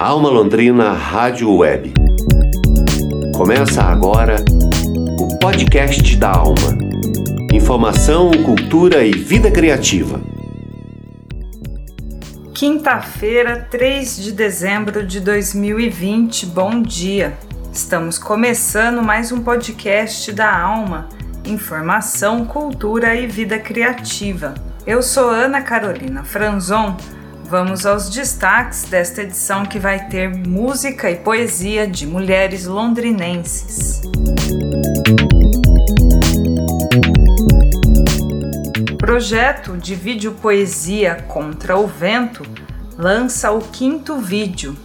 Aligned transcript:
Alma 0.00 0.28
Londrina 0.28 0.92
Rádio 0.92 1.52
Web. 1.56 1.92
Começa 3.36 3.82
agora 3.82 4.36
o 5.18 5.36
podcast 5.40 6.14
da 6.16 6.30
Alma. 6.30 6.78
Informação, 7.52 8.30
cultura 8.44 9.04
e 9.04 9.10
vida 9.10 9.50
criativa. 9.50 10.20
Quinta-feira, 12.54 13.66
3 13.68 14.22
de 14.22 14.30
dezembro 14.30 15.04
de 15.04 15.18
2020. 15.18 16.46
Bom 16.46 16.80
dia. 16.80 17.36
Estamos 17.72 18.18
começando 18.18 19.02
mais 19.02 19.32
um 19.32 19.42
podcast 19.42 20.30
da 20.30 20.60
Alma. 20.60 21.08
Informação, 21.44 22.44
cultura 22.44 23.16
e 23.16 23.26
vida 23.26 23.58
criativa. 23.58 24.54
Eu 24.86 25.02
sou 25.02 25.28
Ana 25.28 25.60
Carolina 25.60 26.22
Franzon 26.22 26.96
Vamos 27.48 27.86
aos 27.86 28.10
destaques 28.10 28.82
desta 28.82 29.22
edição 29.22 29.64
que 29.64 29.78
vai 29.78 30.06
ter 30.08 30.28
música 30.28 31.10
e 31.10 31.16
poesia 31.16 31.86
de 31.86 32.06
mulheres 32.06 32.66
londrinenses. 32.66 34.02
Projeto 38.98 39.78
de 39.78 39.94
vídeo 39.94 40.32
poesia 40.42 41.24
Contra 41.26 41.78
o 41.78 41.86
Vento 41.86 42.42
lança 42.98 43.50
o 43.50 43.60
quinto 43.60 44.18
vídeo, 44.18 44.76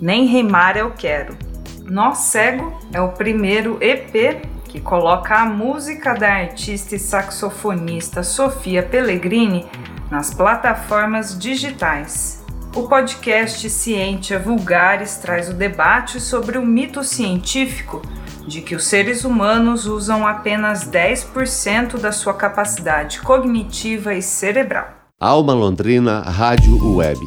Nem 0.00 0.24
Rimar 0.24 0.78
Eu 0.78 0.92
Quero. 0.92 1.36
Nó 1.82 2.14
Cego 2.14 2.80
é 2.94 3.00
o 3.02 3.12
primeiro 3.12 3.76
EP 3.82 4.40
que 4.66 4.80
coloca 4.80 5.36
a 5.36 5.44
música 5.44 6.14
da 6.14 6.32
artista 6.32 6.96
e 6.96 6.98
saxofonista 6.98 8.22
Sofia 8.22 8.82
Pellegrini 8.82 9.66
nas 10.14 10.32
plataformas 10.32 11.36
digitais. 11.36 12.44
O 12.72 12.84
podcast 12.84 13.68
Ciência 13.68 14.38
Vulgares 14.38 15.16
traz 15.16 15.48
o 15.48 15.52
debate 15.52 16.20
sobre 16.20 16.56
o 16.56 16.64
mito 16.64 17.02
científico 17.02 18.00
de 18.46 18.60
que 18.60 18.76
os 18.76 18.84
seres 18.84 19.24
humanos 19.24 19.86
usam 19.86 20.24
apenas 20.24 20.88
10% 20.88 21.98
da 21.98 22.12
sua 22.12 22.32
capacidade 22.32 23.20
cognitiva 23.22 24.14
e 24.14 24.22
cerebral. 24.22 24.86
Alma 25.18 25.52
Londrina 25.52 26.20
Rádio 26.20 26.94
Web. 26.94 27.18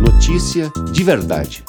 Notícia 0.00 0.72
de 0.90 1.04
verdade. 1.04 1.62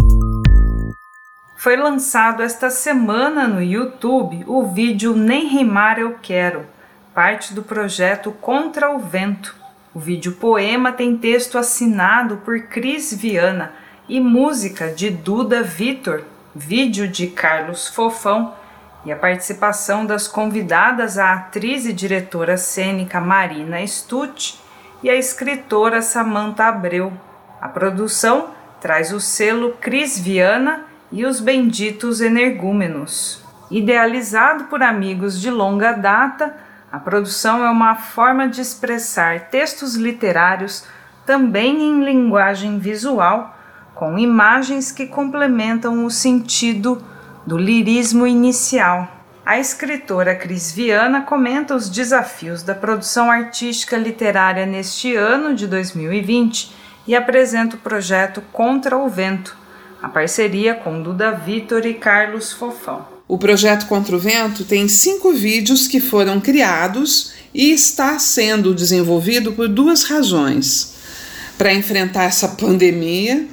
Foi 1.55 1.77
lançado 1.77 2.41
esta 2.41 2.71
semana 2.71 3.47
no 3.47 3.61
YouTube 3.61 4.43
o 4.47 4.65
vídeo 4.65 5.15
Nem 5.15 5.47
Rimar 5.47 5.99
Eu 5.99 6.15
Quero, 6.19 6.65
parte 7.13 7.53
do 7.53 7.61
projeto 7.61 8.31
Contra 8.31 8.89
o 8.89 8.97
Vento, 8.97 9.58
o 9.93 9.99
vídeo 9.99 10.33
poema 10.33 10.91
tem 10.91 11.17
texto 11.17 11.57
assinado 11.57 12.37
por 12.37 12.59
Cris 12.63 13.11
Viana 13.13 13.73
e 14.07 14.19
música 14.19 14.89
de 14.89 15.09
Duda 15.09 15.63
Vitor, 15.63 16.23
vídeo 16.55 17.07
de 17.07 17.27
Carlos 17.27 17.87
Fofão 17.87 18.53
e 19.03 19.11
a 19.11 19.15
participação 19.15 20.05
das 20.05 20.27
convidadas 20.27 21.17
a 21.17 21.33
atriz 21.33 21.85
e 21.85 21.93
diretora 21.93 22.55
cênica 22.55 23.19
Marina 23.19 23.85
Stutt 23.85 24.59
e 25.01 25.09
a 25.09 25.15
escritora 25.15 26.01
Samantha 26.01 26.65
Abreu. 26.65 27.11
A 27.59 27.67
produção 27.67 28.49
traz 28.79 29.11
o 29.11 29.19
selo 29.19 29.73
Cris 29.81 30.19
Viana 30.19 30.85
e 31.11 31.25
os 31.25 31.39
Benditos 31.39 32.21
Energúmenos. 32.21 33.43
Idealizado 33.71 34.65
por 34.65 34.83
amigos 34.83 35.41
de 35.41 35.49
longa 35.49 35.93
data, 35.93 36.55
a 36.91 36.97
produção 36.97 37.63
é 37.63 37.69
uma 37.69 37.95
forma 37.95 38.47
de 38.47 38.61
expressar 38.61 39.49
textos 39.49 39.95
literários 39.95 40.83
também 41.25 41.83
em 41.83 42.03
linguagem 42.03 42.79
visual, 42.79 43.55
com 43.93 44.17
imagens 44.17 44.91
que 44.91 45.05
complementam 45.05 46.03
o 46.03 46.09
sentido 46.09 47.03
do 47.45 47.57
lirismo 47.57 48.25
inicial. 48.25 49.07
A 49.45 49.59
escritora 49.59 50.35
Cris 50.35 50.71
Viana 50.71 51.21
comenta 51.21 51.75
os 51.75 51.89
desafios 51.89 52.63
da 52.63 52.73
produção 52.73 53.29
artística 53.29 53.95
literária 53.97 54.65
neste 54.65 55.15
ano 55.15 55.53
de 55.53 55.67
2020 55.67 56.75
e 57.07 57.15
apresenta 57.15 57.75
o 57.75 57.79
projeto 57.79 58.41
Contra 58.51 58.97
o 58.97 59.07
Vento, 59.07 59.55
a 60.01 60.07
parceria 60.07 60.73
com 60.73 61.01
Duda 61.01 61.31
Vitor 61.31 61.85
e 61.85 61.93
Carlos 61.93 62.51
Fofão. 62.51 63.18
O 63.29 63.37
projeto 63.37 63.85
Contra 63.85 64.15
o 64.15 64.19
Vento 64.19 64.63
tem 64.63 64.87
cinco 64.87 65.31
vídeos 65.31 65.87
que 65.87 65.99
foram 65.99 66.41
criados 66.41 67.29
e 67.53 67.71
está 67.71 68.17
sendo 68.17 68.73
desenvolvido 68.73 69.51
por 69.51 69.67
duas 69.67 70.01
razões. 70.01 70.93
Para 71.55 71.71
enfrentar 71.71 72.23
essa 72.23 72.47
pandemia, 72.47 73.45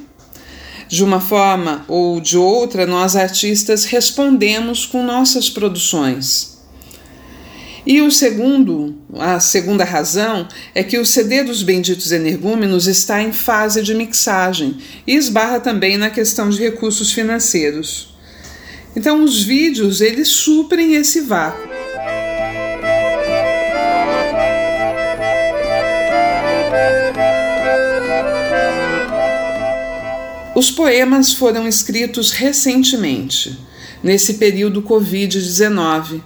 de 0.87 1.03
uma 1.03 1.19
forma 1.19 1.85
ou 1.87 2.19
de 2.19 2.39
outra, 2.39 2.87
nós 2.87 3.15
artistas 3.15 3.85
respondemos 3.85 4.83
com 4.83 5.03
nossas 5.03 5.47
produções. 5.47 6.57
E 7.85 8.01
o 8.01 8.09
segundo, 8.09 8.95
a 9.13 9.39
segunda 9.39 9.83
razão 9.83 10.47
é 10.73 10.81
que 10.81 10.97
o 10.97 11.05
CD 11.05 11.43
dos 11.43 11.61
Benditos 11.61 12.11
Energúmenos 12.11 12.87
está 12.87 13.21
em 13.21 13.31
fase 13.31 13.83
de 13.83 13.93
mixagem 13.93 14.79
e 15.05 15.13
esbarra 15.13 15.59
também 15.59 15.97
na 15.97 16.09
questão 16.09 16.49
de 16.49 16.57
recursos 16.57 17.11
financeiros. 17.11 18.16
Então 18.97 19.23
os 19.23 19.43
vídeos 19.43 20.01
eles 20.01 20.27
suprem 20.27 20.95
esse 20.95 21.21
vácuo. 21.21 21.69
Os 30.55 30.71
poemas 30.71 31.31
foram 31.31 31.67
escritos 31.67 32.31
recentemente, 32.31 33.59
nesse 34.01 34.33
período 34.33 34.81
Covid-19. 34.81 36.19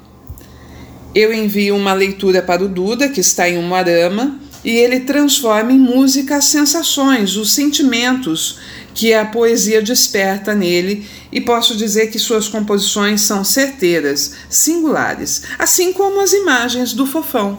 Eu 1.14 1.34
envio 1.34 1.76
uma 1.76 1.94
leitura 1.94 2.42
para 2.42 2.64
o 2.64 2.70
Duda, 2.70 3.10
que 3.10 3.20
está 3.20 3.50
em 3.50 3.58
Umuarama, 3.58 4.40
e 4.64 4.72
ele 4.72 5.02
transforma 5.02 5.72
em 5.72 5.80
música 5.80 6.38
as 6.38 6.46
sensações, 6.46 7.36
os 7.36 7.54
sentimentos 7.54 8.60
que 8.94 9.14
a 9.14 9.26
poesia 9.26 9.82
desperta 9.82 10.54
nele, 10.54 11.08
e 11.32 11.40
posso 11.40 11.76
dizer 11.76 12.08
que 12.08 12.20
suas 12.20 12.48
composições 12.48 13.22
são 13.22 13.44
certeiras, 13.44 14.34
singulares, 14.50 15.44
assim 15.58 15.94
como 15.94 16.22
as 16.22 16.34
imagens 16.34 16.94
do 16.94 17.06
Fofão. 17.06 17.58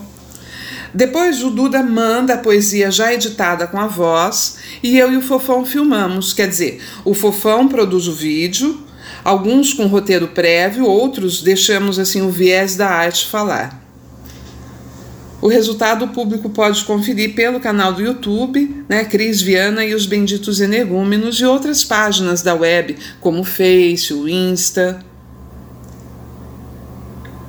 Depois 0.95 1.43
o 1.43 1.51
Duda 1.51 1.83
manda 1.83 2.35
a 2.35 2.39
poesia 2.39 2.91
já 2.91 3.15
editada 3.15 3.67
com 3.67 3.81
a 3.81 3.87
voz 3.87 4.59
e 4.83 4.99
eu 4.99 5.11
e 5.11 5.17
o 5.17 5.23
Fofão 5.23 5.65
filmamos, 5.65 6.35
quer 6.35 6.47
dizer, 6.47 6.83
o 7.03 7.15
Fofão 7.15 7.67
produz 7.67 8.07
o 8.09 8.13
vídeo, 8.13 8.79
alguns 9.25 9.73
com 9.73 9.87
roteiro 9.87 10.29
prévio, 10.29 10.85
outros 10.85 11.41
deixamos 11.41 11.99
assim 11.99 12.21
o 12.21 12.31
viés 12.31 12.77
da 12.77 12.91
arte 12.91 13.27
falar. 13.27 13.82
O 15.43 15.49
resultado 15.49 16.05
o 16.05 16.09
público 16.09 16.49
pode 16.49 16.85
conferir 16.85 17.35
pelo 17.35 17.59
canal 17.59 17.93
do 17.93 18.01
YouTube, 18.01 18.85
né, 18.89 19.05
Cris 19.05 19.43
Viana 19.43 19.85
e 19.85 19.93
os 19.93 20.07
Benditos 20.07 20.61
Energúmenos 20.61 21.41
e 21.41 21.45
outras 21.45 21.83
páginas 21.83 22.43
da 22.43 22.55
web, 22.55 22.97
como 23.21 23.41
o 23.41 23.45
Face, 23.45 24.15
o 24.15 24.29
Insta. 24.29 25.05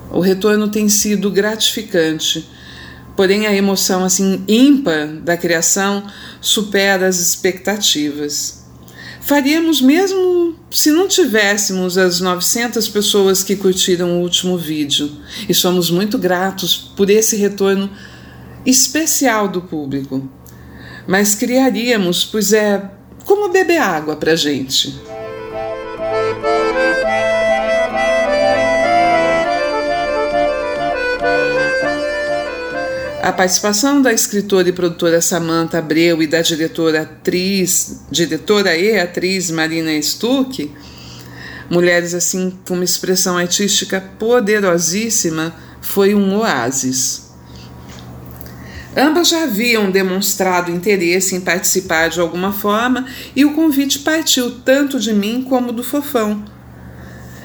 O 0.09 0.19
retorno 0.19 0.69
tem 0.69 0.89
sido 0.89 1.29
gratificante, 1.29 2.49
porém 3.15 3.45
a 3.45 3.53
emoção 3.53 4.03
assim 4.03 4.43
ímpar 4.47 5.07
da 5.07 5.37
criação 5.37 6.03
supera 6.41 7.05
as 7.05 7.19
expectativas 7.19 8.62
faríamos 9.23 9.81
mesmo 9.81 10.55
se 10.69 10.91
não 10.91 11.07
tivéssemos 11.07 11.97
as 11.97 12.19
900 12.19 12.87
pessoas 12.89 13.43
que 13.43 13.55
curtiram 13.55 14.17
o 14.17 14.21
último 14.21 14.57
vídeo. 14.57 15.11
E 15.47 15.53
somos 15.53 15.89
muito 15.89 16.17
gratos 16.17 16.91
por 16.95 17.09
esse 17.09 17.35
retorno 17.35 17.89
especial 18.65 19.47
do 19.47 19.61
público. 19.61 20.29
Mas 21.07 21.35
criaríamos, 21.35 22.23
pois 22.23 22.53
é 22.53 22.91
como 23.25 23.49
beber 23.49 23.79
água 23.79 24.15
para 24.15 24.35
gente. 24.35 24.93
A 33.23 33.31
participação 33.31 34.01
da 34.01 34.11
escritora 34.11 34.67
e 34.67 34.73
produtora 34.73 35.21
Samantha 35.21 35.77
Abreu 35.77 36.21
e 36.21 36.27
da 36.27 36.41
diretora 36.41 37.03
atriz, 37.03 38.01
diretora 38.11 38.75
e 38.75 38.99
atriz 38.99 39.49
Marina 39.49 39.93
Stuck, 40.01 40.69
mulheres 41.69 42.13
assim 42.13 42.59
com 42.67 42.73
uma 42.73 42.83
expressão 42.83 43.37
artística 43.37 44.01
poderosíssima, 44.19 45.55
foi 45.79 46.13
um 46.13 46.35
oásis. 46.35 47.31
Ambas 48.93 49.29
já 49.29 49.43
haviam 49.43 49.89
demonstrado 49.89 50.69
interesse 50.69 51.33
em 51.33 51.39
participar 51.39 52.09
de 52.09 52.19
alguma 52.19 52.51
forma 52.51 53.07
e 53.33 53.45
o 53.45 53.53
convite 53.53 53.99
partiu 53.99 54.59
tanto 54.65 54.99
de 54.99 55.13
mim 55.13 55.45
como 55.47 55.71
do 55.71 55.81
Fofão. 55.81 56.43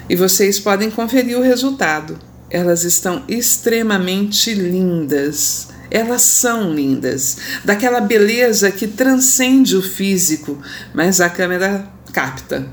E 0.09 0.15
vocês 0.17 0.59
podem 0.59 0.91
conferir 0.91 1.37
o 1.39 1.41
resultado. 1.41 2.27
Elas 2.49 2.83
estão 2.83 3.23
extremamente 3.27 4.53
lindas 4.53 5.67
Elas 5.91 6.21
são 6.21 6.73
lindas, 6.73 7.37
daquela 7.65 7.99
beleza 7.99 8.71
que 8.71 8.87
transcende 8.87 9.75
o 9.75 9.81
físico, 9.81 10.61
mas 10.93 11.19
a 11.19 11.29
câmera 11.29 11.87
capta. 12.13 12.67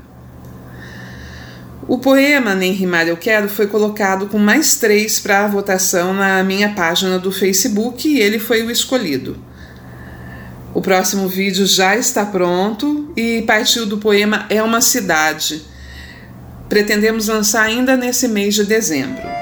O 1.87 1.99
poema 1.99 2.53
Nem 2.53 2.73
Rimar 2.73 3.07
Eu 3.07 3.15
Quero 3.15 3.47
foi 3.47 3.65
colocado 3.65 4.27
com 4.27 4.37
mais 4.37 4.75
três 4.75 5.21
para 5.21 5.45
a 5.45 5.47
votação 5.47 6.13
na 6.13 6.43
minha 6.43 6.75
página 6.75 7.17
do 7.17 7.31
Facebook 7.31 8.07
e 8.07 8.19
ele 8.19 8.39
foi 8.39 8.61
o 8.61 8.69
escolhido. 8.69 9.37
O 10.73 10.81
próximo 10.81 11.29
vídeo 11.29 11.65
já 11.65 11.95
está 11.95 12.25
pronto 12.25 13.11
e 13.15 13.41
partiu 13.43 13.85
do 13.85 13.97
poema 13.97 14.45
É 14.49 14.61
uma 14.61 14.81
Cidade. 14.81 15.63
Pretendemos 16.67 17.29
lançar 17.29 17.63
ainda 17.63 17.95
nesse 17.95 18.27
mês 18.27 18.53
de 18.53 18.65
dezembro. 18.65 19.36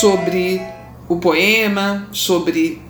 Sobre 0.00 0.62
o 1.08 1.16
poema, 1.16 2.06
sobre 2.12 2.80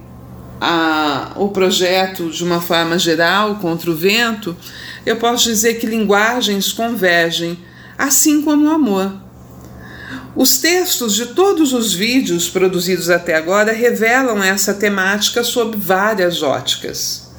a, 0.61 1.33
o 1.37 1.49
projeto 1.49 2.29
de 2.29 2.45
uma 2.45 2.61
forma 2.61 2.99
geral 2.99 3.55
contra 3.55 3.91
o 3.91 3.97
vento, 3.97 4.55
eu 5.07 5.17
posso 5.17 5.45
dizer 5.45 5.79
que 5.79 5.87
linguagens 5.87 6.71
convergem, 6.71 7.59
assim 7.97 8.43
como 8.43 8.69
o 8.69 8.71
amor. 8.71 9.11
Os 10.37 10.59
textos 10.59 11.15
de 11.15 11.29
todos 11.29 11.73
os 11.73 11.95
vídeos 11.95 12.51
produzidos 12.51 13.09
até 13.09 13.37
agora 13.37 13.73
revelam 13.73 14.43
essa 14.43 14.75
temática 14.75 15.43
sob 15.43 15.79
várias 15.79 16.43
óticas. 16.43 17.31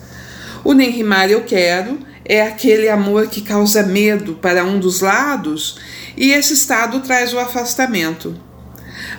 O 0.64 0.74
Nem 0.74 0.90
Rimar 0.90 1.30
Eu 1.30 1.44
Quero 1.44 2.00
é 2.26 2.42
aquele 2.42 2.90
amor 2.90 3.28
que 3.28 3.42
causa 3.42 3.84
medo 3.84 4.34
para 4.34 4.64
um 4.64 4.80
dos 4.80 5.02
lados 5.02 5.78
e 6.18 6.32
esse 6.32 6.54
estado 6.54 7.02
traz 7.02 7.34
o 7.36 7.38
afastamento 7.38 8.49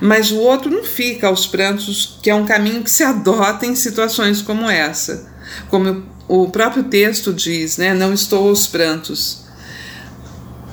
mas 0.01 0.31
o 0.31 0.39
outro 0.39 0.71
não 0.71 0.83
fica 0.83 1.27
aos 1.27 1.47
prantos, 1.47 2.19
que 2.23 2.31
é 2.31 2.35
um 2.35 2.47
caminho 2.47 2.83
que 2.83 2.91
se 2.91 3.03
adota 3.03 3.67
em 3.67 3.75
situações 3.75 4.41
como 4.41 4.69
essa. 4.69 5.31
Como 5.69 6.05
o 6.27 6.49
próprio 6.49 6.85
texto 6.85 7.35
diz, 7.35 7.77
né? 7.77 7.93
Não 7.93 8.15
estou 8.15 8.49
aos 8.49 8.67
prantos. 8.67 9.45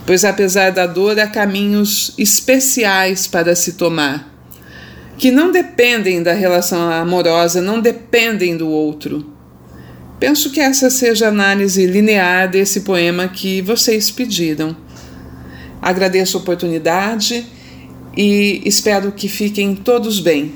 Pois 0.05 0.23
apesar 0.23 0.71
da 0.71 0.87
dor, 0.87 1.19
há 1.19 1.27
caminhos 1.27 2.13
especiais 2.17 3.27
para 3.27 3.53
se 3.53 3.73
tomar, 3.73 4.33
que 5.17 5.29
não 5.31 5.51
dependem 5.51 6.23
da 6.23 6.31
relação 6.31 6.89
amorosa, 6.89 7.61
não 7.61 7.81
dependem 7.81 8.55
do 8.55 8.69
outro. 8.69 9.33
Penso 10.17 10.49
que 10.49 10.61
essa 10.61 10.89
seja 10.89 11.25
a 11.25 11.29
análise 11.29 11.85
linear 11.85 12.49
desse 12.49 12.81
poema 12.81 13.27
que 13.27 13.61
vocês 13.61 14.09
pediram. 14.09 14.77
Agradeço 15.81 16.37
a 16.37 16.39
oportunidade 16.39 17.45
e 18.17 18.67
espero 18.67 19.11
que 19.11 19.29
fiquem 19.29 19.75
todos 19.75 20.19
bem. 20.19 20.55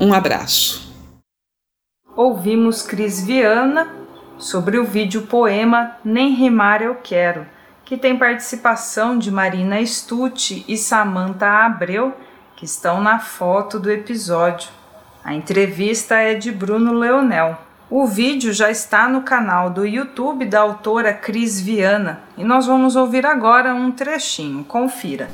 Um 0.00 0.12
abraço. 0.12 0.92
Ouvimos 2.16 2.82
Cris 2.82 3.24
Viana 3.24 3.88
sobre 4.36 4.78
o 4.78 4.84
vídeo 4.84 5.22
poema 5.22 5.96
Nem 6.04 6.34
Rimar 6.34 6.82
Eu 6.82 6.96
Quero, 6.96 7.46
que 7.84 7.96
tem 7.96 8.18
participação 8.18 9.16
de 9.16 9.30
Marina 9.30 9.84
Stucci 9.86 10.64
e 10.66 10.76
Samantha 10.76 11.46
Abreu, 11.46 12.12
que 12.56 12.64
estão 12.64 13.00
na 13.00 13.20
foto 13.20 13.78
do 13.78 13.88
episódio. 13.88 14.70
A 15.22 15.32
entrevista 15.34 16.16
é 16.16 16.34
de 16.34 16.50
Bruno 16.50 16.92
Leonel. 16.92 17.56
O 17.88 18.06
vídeo 18.06 18.52
já 18.52 18.70
está 18.70 19.08
no 19.08 19.22
canal 19.22 19.70
do 19.70 19.86
YouTube 19.86 20.44
da 20.46 20.60
autora 20.60 21.12
Cris 21.12 21.60
Viana 21.60 22.20
e 22.36 22.42
nós 22.42 22.66
vamos 22.66 22.96
ouvir 22.96 23.24
agora 23.24 23.72
um 23.74 23.92
trechinho. 23.92 24.64
Confira. 24.64 25.28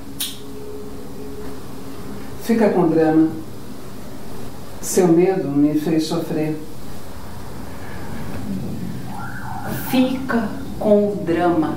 Fica 2.45 2.69
com 2.69 2.89
drama. 2.89 3.31
Seu 4.83 5.09
medo 5.09 5.49
me 5.49 5.81
fez 5.81 6.05
sofrer. 6.05 6.55
Fica 9.91 10.51
com 10.79 11.09
o 11.09 11.17
drama. 11.25 11.75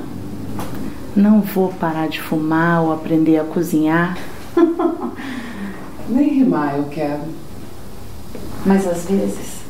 Não 1.16 1.40
vou 1.40 1.72
parar 1.72 2.10
de 2.10 2.22
fumar 2.22 2.84
ou 2.84 2.92
aprender 2.92 3.40
a 3.40 3.46
cozinhar. 3.46 4.18
Nem 6.10 6.40
rimar 6.40 6.76
eu 6.76 6.84
quero. 6.92 7.24
Mas 8.66 8.86
às 8.86 9.06
vezes. 9.06 9.62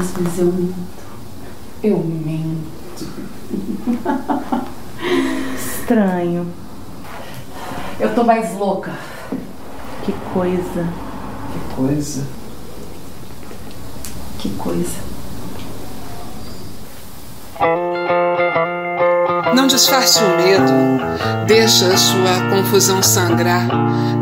Às 0.00 0.12
vezes 0.12 0.38
eu 0.38 0.46
minto. 0.46 0.74
Eu 1.82 1.98
minto. 1.98 3.06
Estranho. 5.54 6.63
Eu 7.98 8.14
tô 8.14 8.24
mais 8.24 8.52
louca. 8.54 8.92
Que 10.04 10.12
coisa. 10.32 10.86
Que 11.52 11.74
coisa. 11.74 12.26
Que 14.38 14.50
coisa. 14.50 15.04
Não 19.54 19.68
disfarce 19.68 20.22
o 20.22 20.36
medo, 20.36 21.46
deixa 21.46 21.86
a 21.86 21.96
sua 21.96 22.50
confusão 22.50 23.02
sangrar. 23.02 23.68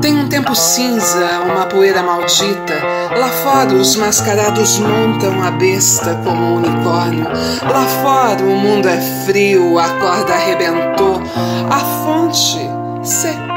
Tem 0.02 0.18
um 0.18 0.28
tempo 0.28 0.54
cinza, 0.54 1.40
uma 1.40 1.64
poeira 1.66 2.02
maldita. 2.02 2.74
Lá 3.18 3.28
fora 3.28 3.72
os 3.72 3.96
mascarados 3.96 4.78
montam 4.78 5.42
a 5.42 5.50
besta 5.50 6.14
como 6.22 6.42
um 6.42 6.56
unicórnio. 6.56 7.24
Lá 7.62 7.86
fora 8.02 8.42
o 8.42 8.56
mundo 8.56 8.86
é 8.86 9.00
frio, 9.24 9.78
a 9.78 9.88
corda 9.98 10.34
arrebentou, 10.34 11.22
a 11.70 11.78
fonte 12.04 12.60
secou. 13.02 13.51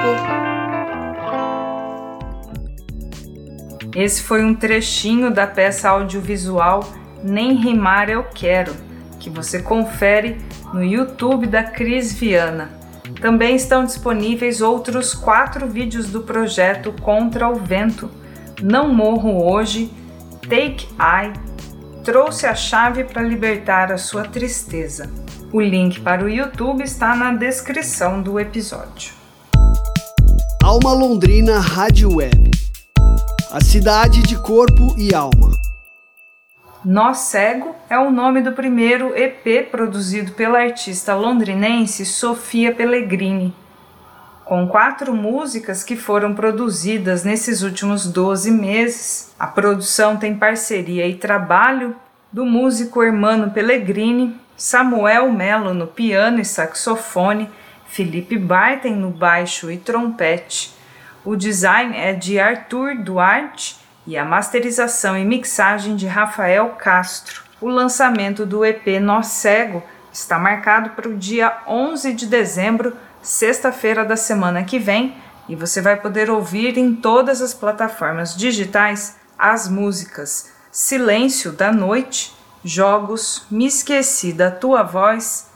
Esse 3.96 4.22
foi 4.24 4.44
um 4.44 4.54
trechinho 4.54 5.32
da 5.32 5.48
peça 5.48 5.90
audiovisual 5.90 6.84
Nem 7.24 7.54
Rimar 7.54 8.10
Eu 8.10 8.26
Quero, 8.26 8.76
que 9.22 9.30
você 9.30 9.62
confere 9.62 10.38
no 10.74 10.84
YouTube 10.84 11.48
da 11.48 11.64
Cris 11.64 12.12
Viana. 12.12 12.70
Também 13.22 13.56
estão 13.56 13.86
disponíveis 13.86 14.60
outros 14.60 15.14
quatro 15.14 15.66
vídeos 15.66 16.08
do 16.08 16.22
projeto 16.22 16.92
Contra 17.02 17.48
o 17.48 17.56
Vento: 17.56 18.12
Não 18.62 18.94
Morro 18.94 19.42
Hoje, 19.42 19.90
Take 20.42 20.88
Eye, 21.00 21.34
Trouxe 22.04 22.46
a 22.46 22.54
Chave 22.54 23.06
para 23.06 23.22
Libertar 23.22 23.94
a 23.94 23.98
Sua 23.98 24.24
Tristeza. 24.24 25.10
O 25.54 25.62
link 25.62 26.02
para 26.02 26.26
o 26.26 26.30
YouTube 26.30 26.84
está 26.84 27.16
na 27.16 27.32
descrição 27.32 28.22
do 28.22 28.38
episódio. 28.40 29.14
Alma 30.62 30.94
Londrina 30.94 31.60
Rádio 31.60 32.18
Web 32.18 32.52
a 33.52 33.62
cidade 33.62 34.24
de 34.24 34.38
corpo 34.38 34.96
e 34.98 35.14
alma. 35.14 35.52
Nó 36.84 37.14
Cego 37.14 37.76
é 37.90 37.98
o 37.98 38.12
nome 38.12 38.42
do 38.42 38.52
primeiro 38.52 39.16
EP 39.16 39.70
produzido 39.70 40.34
pela 40.34 40.60
artista 40.60 41.16
londrinense 41.16 42.06
Sofia 42.06 42.74
Pellegrini. 42.74 43.54
Com 44.44 44.68
quatro 44.68 45.14
músicas 45.14 45.84
que 45.84 45.96
foram 45.96 46.36
produzidas 46.36 47.24
nesses 47.24 47.62
últimos 47.62 48.06
12 48.06 48.52
meses, 48.52 49.34
a 49.40 49.48
produção 49.48 50.18
tem 50.18 50.36
parceria 50.36 51.08
e 51.08 51.16
trabalho 51.16 51.96
do 52.32 52.46
músico 52.46 53.02
Hermano 53.02 53.52
Pellegrini, 53.52 54.36
Samuel 54.56 55.32
Melo 55.32 55.74
no 55.74 55.88
piano 55.88 56.40
e 56.40 56.46
saxofone, 56.46 57.50
Felipe 57.88 58.38
Barten 58.38 58.96
no 58.96 59.10
baixo 59.10 59.72
e 59.72 59.78
trompete, 59.78 60.75
o 61.26 61.36
design 61.36 61.98
é 61.98 62.14
de 62.14 62.40
Arthur 62.40 62.96
Duarte 62.96 63.78
e 64.06 64.16
a 64.16 64.24
masterização 64.24 65.18
e 65.18 65.26
mixagem 65.26 65.96
de 65.96 66.06
Rafael 66.06 66.70
Castro. 66.78 67.42
O 67.60 67.68
lançamento 67.68 68.46
do 68.46 68.64
EP 68.64 69.00
Nó 69.02 69.24
Cego 69.24 69.82
está 70.14 70.38
marcado 70.38 70.92
para 70.92 71.10
o 71.10 71.18
dia 71.18 71.58
11 71.68 72.14
de 72.14 72.28
dezembro, 72.28 72.96
sexta-feira 73.24 74.06
da 74.06 74.16
semana 74.16 74.64
que 74.64 74.78
vem, 74.78 75.16
e 75.50 75.56
você 75.56 75.82
vai 75.82 75.96
poder 75.96 76.30
ouvir 76.30 76.78
em 76.78 76.94
todas 76.96 77.42
as 77.42 77.54
plataformas 77.56 78.36
digitais 78.36 79.18
as 79.38 79.68
músicas 79.68 80.54
Silêncio 80.72 81.52
da 81.52 81.72
Noite, 81.72 82.36
Jogos, 82.64 83.46
Me 83.50 83.66
Esqueci 83.66 84.32
da 84.32 84.52
Tua 84.52 84.84
Voz 84.84 85.50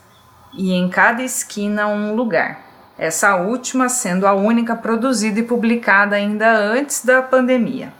e 0.52 0.72
Em 0.72 0.88
Cada 0.88 1.22
Esquina 1.22 1.86
um 1.86 2.14
Lugar 2.14 2.69
essa 3.00 3.34
última 3.34 3.88
sendo 3.88 4.26
a 4.26 4.34
única 4.34 4.76
produzida 4.76 5.40
e 5.40 5.42
publicada 5.42 6.16
ainda 6.16 6.52
antes 6.54 7.02
da 7.02 7.22
pandemia. 7.22 7.94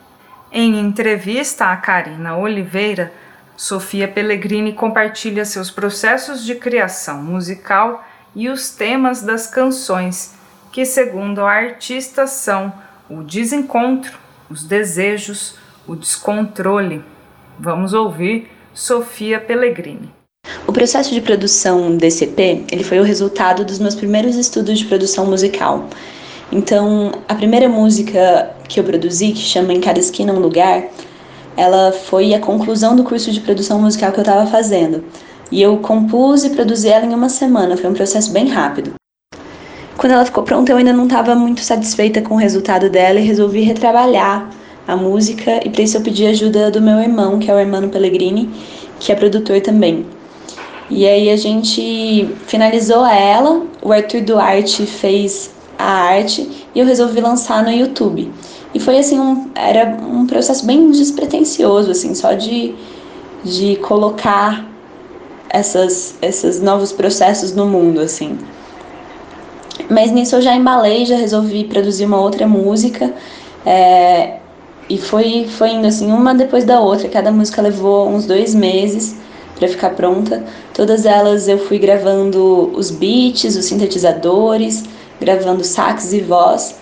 Em 0.53 0.79
entrevista 0.79 1.65
a 1.65 1.77
Karina 1.79 2.37
Oliveira, 2.37 3.11
Sofia 3.57 4.07
Pellegrini 4.07 4.75
compartilha 4.75 5.47
seus 5.47 5.71
processos 5.71 6.45
de 6.45 6.55
criação 6.55 7.23
musical 7.23 8.07
e 8.35 8.51
os 8.51 8.69
temas 8.69 9.23
das 9.23 9.47
canções, 9.47 10.35
que, 10.71 10.85
segundo 10.85 11.47
a 11.47 11.51
artista, 11.51 12.27
são 12.27 12.71
o 13.09 13.23
desencontro, 13.23 14.19
os 14.51 14.65
desejos, 14.65 15.57
o 15.87 15.97
descontrole. 15.97 17.03
Vamos 17.59 17.95
ouvir 17.95 18.51
Sofia 18.75 19.41
Pellegrini. 19.41 20.20
O 20.67 20.73
processo 20.73 21.13
de 21.13 21.21
produção 21.21 21.97
EP, 22.01 22.65
ele 22.71 22.85
foi 22.85 23.01
o 23.01 23.03
resultado 23.03 23.65
dos 23.65 23.79
meus 23.79 23.95
primeiros 23.95 24.37
estudos 24.37 24.79
de 24.79 24.85
produção 24.85 25.27
musical. 25.27 25.89
Então, 26.53 27.13
a 27.29 27.35
primeira 27.35 27.69
música 27.69 28.51
que 28.69 28.81
eu 28.81 28.85
produzi, 28.85 29.33
que 29.33 29.41
chama 29.41 29.73
Em 29.73 29.81
Cada 29.81 29.99
Esquina 29.99 30.33
um 30.33 30.39
Lugar, 30.39 30.85
ela 31.57 31.93
foi 31.93 32.35
a 32.35 32.41
conclusão 32.41 32.97
do 32.97 33.05
curso 33.05 33.31
de 33.31 33.41
produção 33.41 33.81
musical 33.81 34.13
que 34.13 34.19
eu 34.19 34.23
estava 34.23 34.47
fazendo. 34.47 35.05
E 35.51 35.61
eu 35.61 35.77
compus 35.79 36.45
e 36.45 36.51
produzi 36.51 36.89
ela 36.89 37.05
em 37.05 37.15
uma 37.15 37.29
semana, 37.29 37.77
foi 37.77 37.91
um 37.91 37.95
processo 37.95 38.33
bem 38.33 38.49
rápido. 38.49 38.93
Quando 39.97 40.13
ela 40.13 40.25
ficou 40.25 40.43
pronta, 40.45 40.73
eu 40.73 40.77
ainda 40.77 40.93
não 40.93 41.05
estava 41.05 41.35
muito 41.35 41.61
satisfeita 41.61 42.23
com 42.23 42.35
o 42.35 42.39
resultado 42.39 42.89
dela 42.89 43.21
e 43.21 43.25
resolvi 43.25 43.61
retrabalhar 43.61 44.49
a 44.89 44.97
música. 44.97 45.61
E 45.65 45.69
para 45.69 45.83
isso 45.83 45.97
eu 45.97 46.01
pedi 46.01 46.27
ajuda 46.27 46.71
do 46.71 46.81
meu 46.81 46.99
irmão, 47.01 47.39
que 47.39 47.51
é 47.51 47.55
o 47.55 47.59
Hermano 47.59 47.91
Pellegrini, 47.91 48.49
que 48.99 49.13
é 49.13 49.15
produtor 49.15 49.61
também. 49.61 50.07
E 50.91 51.07
aí 51.07 51.31
a 51.31 51.37
gente 51.37 52.29
finalizou 52.47 53.07
ela, 53.07 53.63
o 53.81 53.93
Arthur 53.93 54.23
Duarte 54.23 54.85
fez 54.87 55.53
a 55.79 55.85
arte 55.85 56.67
e 56.75 56.81
eu 56.81 56.85
resolvi 56.85 57.21
lançar 57.21 57.63
no 57.63 57.71
YouTube. 57.71 58.31
E 58.75 58.81
foi 58.81 58.99
assim, 58.99 59.19
um, 59.19 59.51
era 59.55 59.97
um 60.03 60.27
processo 60.27 60.67
bem 60.67 60.91
despretensioso, 60.91 61.93
assim, 61.93 62.13
só 62.15 62.33
de, 62.33 62.75
de 63.45 63.77
colocar 63.77 64.69
essas, 65.49 66.17
esses 66.21 66.61
novos 66.61 66.93
processos 66.93 67.55
no 67.55 67.67
mundo, 67.67 68.01
assim. 68.01 68.37
Mas 69.89 70.11
nisso 70.11 70.37
eu 70.37 70.43
já 70.43 70.57
embalei, 70.57 71.07
já 71.07 71.17
resolvi 71.17 71.65
produzir 71.65 72.05
uma 72.05 72.21
outra 72.21 72.49
música. 72.49 73.15
É, 73.65 74.39
e 74.89 74.99
foi, 74.99 75.47
foi 75.49 75.71
indo 75.71 75.87
assim, 75.87 76.11
uma 76.11 76.35
depois 76.35 76.65
da 76.65 76.81
outra. 76.81 77.09
Cada 77.09 77.31
música 77.31 77.63
levou 77.63 78.09
uns 78.09 78.27
dois 78.27 78.55
meses 78.57 79.17
para 79.61 79.69
ficar 79.69 79.91
pronta. 79.91 80.43
Todas 80.73 81.05
elas 81.05 81.47
eu 81.47 81.59
fui 81.59 81.79
gravando 81.79 82.73
os 82.75 82.91
beats, 82.91 83.55
os 83.55 83.67
sintetizadores, 83.67 84.85
gravando 85.21 85.63
sax 85.63 86.15
e 86.15 86.21
voz. 86.21 86.81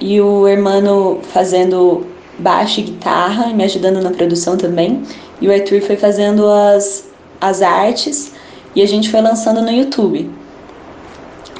E 0.00 0.20
o 0.20 0.46
hermano 0.46 1.18
fazendo 1.32 2.06
baixo 2.38 2.80
e 2.80 2.84
guitarra, 2.84 3.52
me 3.52 3.64
ajudando 3.64 4.00
na 4.00 4.10
produção 4.10 4.56
também. 4.56 5.02
E 5.40 5.48
o 5.48 5.52
Arthur 5.52 5.80
foi 5.82 5.96
fazendo 5.96 6.46
as, 6.48 7.04
as 7.40 7.60
artes 7.60 8.32
e 8.74 8.82
a 8.82 8.86
gente 8.86 9.10
foi 9.10 9.20
lançando 9.20 9.60
no 9.60 9.70
YouTube. 9.70 10.30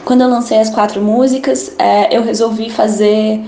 Quando 0.04 0.20
eu 0.20 0.28
lancei 0.28 0.60
as 0.60 0.70
quatro 0.70 1.02
músicas, 1.02 1.74
é, 1.78 2.16
eu 2.16 2.22
resolvi 2.22 2.70
fazer 2.70 3.40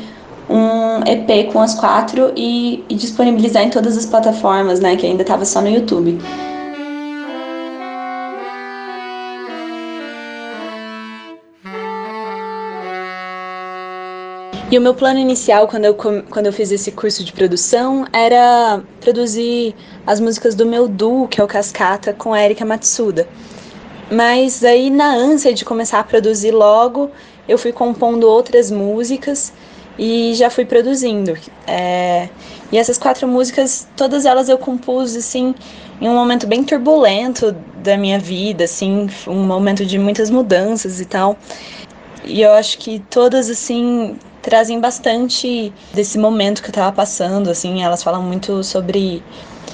um 0.50 1.00
EP 1.07 1.52
com 1.52 1.61
as 1.61 1.75
quatro 1.75 2.33
e, 2.35 2.83
e 2.88 2.95
disponibilizar 2.95 3.62
em 3.62 3.71
todas 3.71 3.97
as 3.97 4.07
plataformas, 4.07 4.81
né, 4.81 4.97
que 4.97 5.07
ainda 5.07 5.23
estava 5.23 5.45
só 5.45 5.61
no 5.61 5.69
YouTube. 5.69 6.19
E 14.71 14.76
o 14.76 14.81
meu 14.83 14.93
plano 14.95 15.19
inicial, 15.19 15.67
quando 15.67 15.87
eu, 15.87 15.95
quando 15.95 16.45
eu 16.45 16.52
fiz 16.52 16.71
esse 16.71 16.93
curso 16.93 17.25
de 17.25 17.33
produção, 17.33 18.07
era 18.12 18.83
produzir 19.00 19.75
as 20.07 20.21
músicas 20.21 20.55
do 20.55 20.67
meu 20.67 20.87
duo, 20.87 21.26
que 21.26 21.40
é 21.40 21.45
o 21.45 21.47
Cascata, 21.47 22.12
com 22.12 22.35
a 22.35 22.45
Erika 22.45 22.67
Matsuda. 22.67 23.26
Mas 24.11 24.62
aí, 24.62 24.90
na 24.90 25.14
ânsia 25.14 25.55
de 25.55 25.64
começar 25.64 26.00
a 26.00 26.05
produzir 26.05 26.50
logo, 26.50 27.11
eu 27.49 27.57
fui 27.57 27.73
compondo 27.73 28.25
outras 28.25 28.71
músicas 28.71 29.55
e 29.99 30.35
já 30.35 30.50
fui 30.50 30.67
produzindo. 30.67 31.35
É... 31.67 32.28
E 32.71 32.76
essas 32.76 32.99
quatro 32.99 33.26
músicas, 33.26 33.88
todas 33.97 34.26
elas 34.26 34.50
eu 34.50 34.59
compus, 34.59 35.17
assim, 35.17 35.55
em 35.99 36.09
um 36.09 36.14
momento 36.14 36.47
bem 36.47 36.62
turbulento 36.62 37.52
da 37.83 37.97
minha 37.97 38.19
vida, 38.19 38.64
assim, 38.64 39.09
um 39.26 39.45
momento 39.45 39.87
de 39.87 39.99
muitas 39.99 40.28
mudanças 40.28 41.00
e 41.00 41.07
tal. 41.07 41.38
E 42.25 42.43
eu 42.43 42.52
acho 42.52 42.76
que 42.76 42.99
todas, 43.09 43.49
assim, 43.49 44.19
trazem 44.42 44.80
bastante 44.80 45.73
desse 45.92 46.18
momento 46.18 46.62
que 46.62 46.68
eu 46.68 46.73
tava 46.73 46.92
passando, 46.92 47.50
assim, 47.50 47.83
elas 47.83 48.02
falam 48.02 48.23
muito 48.23 48.62
sobre 48.62 49.23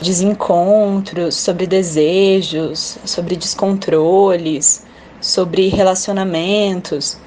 desencontros, 0.02 1.37
sobre 1.37 1.66
desejos, 1.66 2.99
sobre 3.04 3.37
descontroles, 3.37 4.85
sobre 5.21 5.68
relacionamentos. 5.68 7.18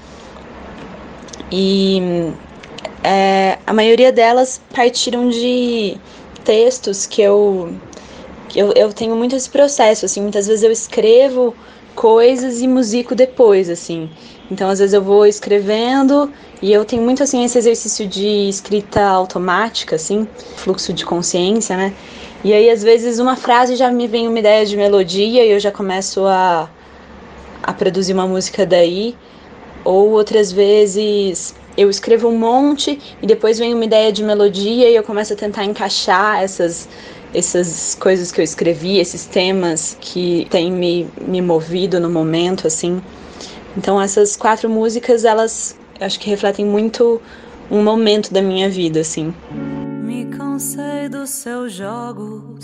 E 1.52 2.32
é, 3.04 3.58
a 3.66 3.74
maioria 3.74 4.12
delas 4.12 4.62
partiram 4.74 5.30
de 5.30 5.98
textos 6.44 7.06
que 7.06 7.22
eu, 7.22 7.74
que 8.50 8.60
eu 8.60 8.74
eu 8.74 8.92
tenho 8.92 9.16
muito 9.16 9.36
esse 9.36 9.50
processo 9.50 10.06
assim. 10.06 10.22
Muitas 10.22 10.48
vezes 10.48 10.64
eu 10.64 10.72
escrevo 10.72 11.56
coisas 11.96 12.62
e 12.62 12.68
musico 12.68 13.16
depois 13.16 13.70
assim 13.70 14.10
então, 14.50 14.70
às 14.70 14.80
vezes 14.80 14.94
eu 14.94 15.02
vou 15.02 15.26
escrevendo 15.26 16.32
e 16.62 16.72
eu 16.72 16.86
tenho 16.86 17.02
muito 17.02 17.22
assim 17.22 17.44
esse 17.44 17.58
exercício 17.58 18.08
de 18.08 18.48
escrita 18.48 19.04
automática, 19.04 19.96
assim, 19.96 20.28
fluxo 20.56 20.94
de 20.94 21.06
consciência, 21.06 21.76
né? 21.76 21.94
E 22.44 22.54
aí, 22.54 22.70
às 22.70 22.82
vezes, 22.82 23.20
uma 23.20 23.36
frase 23.36 23.76
já 23.76 23.92
me 23.92 24.08
vem 24.08 24.28
uma 24.28 24.40
ideia 24.40 24.66
de 24.66 24.78
melodia 24.78 25.44
e 25.46 25.52
eu 25.52 25.60
já 25.60 25.72
começo 25.72 26.26
a, 26.26 26.70
a 27.62 27.74
produzir 27.74 28.14
uma 28.14 28.28
música 28.28 28.66
daí. 28.66 29.16
Ou 29.84 30.12
outras 30.12 30.52
vezes 30.52 31.54
eu 31.78 31.90
escrevo 31.90 32.28
um 32.28 32.38
monte 32.38 33.00
e 33.22 33.28
depois 33.28 33.60
vem 33.60 33.74
uma 33.74 33.86
ideia 33.86 34.12
de 34.12 34.24
melodia 34.24 34.90
e 34.90 34.96
eu 34.96 35.04
começo 35.04 35.34
a 35.34 35.36
tentar 35.36 35.64
encaixar 35.64 36.42
essas, 36.42 36.90
essas 37.34 37.96
coisas 37.96 38.32
que 38.32 38.42
eu 38.42 38.44
escrevi, 38.44 38.98
esses 38.98 39.26
temas 39.26 39.96
que 40.00 40.48
têm 40.50 40.72
me, 40.72 41.08
me 41.22 41.42
movido 41.42 42.00
no 42.00 42.10
momento, 42.10 42.66
assim. 42.66 43.02
Então 43.78 44.02
essas 44.02 44.36
quatro 44.36 44.68
músicas, 44.68 45.24
elas 45.24 45.78
acho 46.02 46.20
que 46.20 46.30
refletem 46.30 46.66
muito 46.66 47.22
um 47.70 47.84
momento 47.84 48.34
da 48.34 48.42
minha 48.42 48.68
vida, 48.70 49.02
assim. 49.02 49.34
Me 50.04 50.26
cansei 50.26 51.08
dos 51.08 51.30
seus 51.30 51.74
jogos 51.74 52.64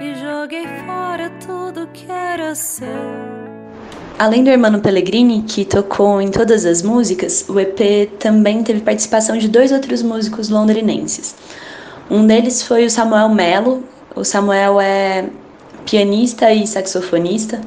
e 0.00 0.14
joguei 0.14 0.66
fora 0.86 1.30
tudo 1.46 1.86
que 1.88 2.10
era 2.10 2.54
seu. 2.54 2.88
Além 4.18 4.42
do 4.42 4.50
Hermano 4.50 4.80
Pellegrini, 4.80 5.42
que 5.42 5.64
tocou 5.64 6.20
em 6.20 6.30
todas 6.30 6.64
as 6.64 6.82
músicas, 6.82 7.44
o 7.48 7.60
EP 7.60 8.10
também 8.18 8.64
teve 8.64 8.80
participação 8.80 9.36
de 9.36 9.48
dois 9.48 9.70
outros 9.70 10.02
músicos 10.02 10.48
londrinenses. 10.48 11.36
Um 12.10 12.26
deles 12.26 12.62
foi 12.62 12.86
o 12.86 12.90
Samuel 12.90 13.28
Mello. 13.28 13.84
O 14.16 14.24
Samuel 14.24 14.80
é 14.80 15.28
pianista 15.84 16.52
e 16.52 16.66
saxofonista. 16.66 17.60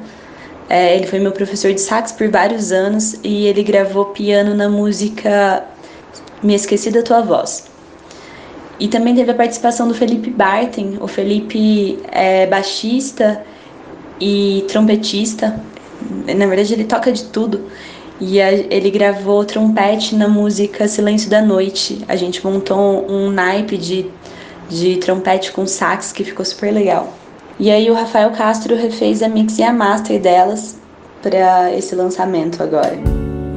É, 0.72 0.96
ele 0.96 1.06
foi 1.06 1.18
meu 1.18 1.32
professor 1.32 1.70
de 1.70 1.82
sax 1.82 2.12
por 2.12 2.30
vários 2.30 2.72
anos 2.72 3.16
e 3.22 3.46
ele 3.46 3.62
gravou 3.62 4.06
piano 4.06 4.54
na 4.54 4.70
música 4.70 5.62
Me 6.42 6.54
Esqueci 6.54 6.90
da 6.90 7.02
Tua 7.02 7.20
Voz. 7.20 7.66
E 8.80 8.88
também 8.88 9.14
teve 9.14 9.30
a 9.30 9.34
participação 9.34 9.86
do 9.86 9.92
Felipe 9.92 10.30
Barten. 10.30 10.96
O 10.98 11.06
Felipe 11.06 11.98
é 12.10 12.46
baixista 12.46 13.44
e 14.18 14.64
trompetista. 14.66 15.60
Na 16.34 16.46
verdade, 16.46 16.72
ele 16.72 16.84
toca 16.84 17.12
de 17.12 17.24
tudo. 17.24 17.66
E 18.18 18.40
a, 18.40 18.50
ele 18.50 18.90
gravou 18.90 19.44
trompete 19.44 20.14
na 20.14 20.26
música 20.26 20.88
Silêncio 20.88 21.28
da 21.28 21.42
Noite. 21.42 22.02
A 22.08 22.16
gente 22.16 22.42
montou 22.42 23.06
um 23.10 23.30
naipe 23.30 23.76
de, 23.76 24.06
de 24.70 24.96
trompete 24.96 25.52
com 25.52 25.66
sax 25.66 26.12
que 26.12 26.24
ficou 26.24 26.46
super 26.46 26.72
legal. 26.72 27.12
E 27.58 27.70
aí 27.70 27.90
o 27.90 27.94
Rafael 27.94 28.30
Castro 28.30 28.74
refez 28.74 29.22
a 29.22 29.28
mix 29.28 29.58
e 29.58 29.62
a 29.62 29.72
master 29.72 30.20
delas 30.20 30.80
para 31.22 31.72
esse 31.72 31.94
lançamento 31.94 32.62
agora. 32.62 32.96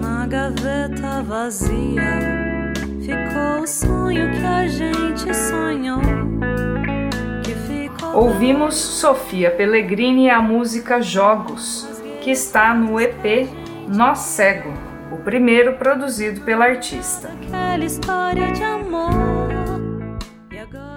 Na 0.02 0.28
gaveta 0.28 1.24
vazia 1.24 2.74
ficou 3.02 3.64
o 3.64 3.68
sonho 3.68 4.32
que 4.32 4.46
a 4.46 4.68
gente 4.68 5.34
sonhou. 5.34 6.02
Ouvimos 8.14 8.76
Sofia 8.76 9.52
Pellegrini 9.52 10.28
e 10.28 10.30
a 10.30 10.42
música 10.42 11.02
Jogos, 11.02 11.86
que 12.22 12.32
está 12.32 12.74
no 12.74 13.00
EP 13.00 13.50
Nó 13.88 14.16
Cego, 14.16 14.72
o 15.12 15.18
primeiro 15.18 15.74
produzido 15.74 16.42
pela 16.42 16.66
artista. 16.66 17.30
Aquela 17.50 17.84
história 17.84 18.52
de 18.54 18.64
amor 18.64 19.35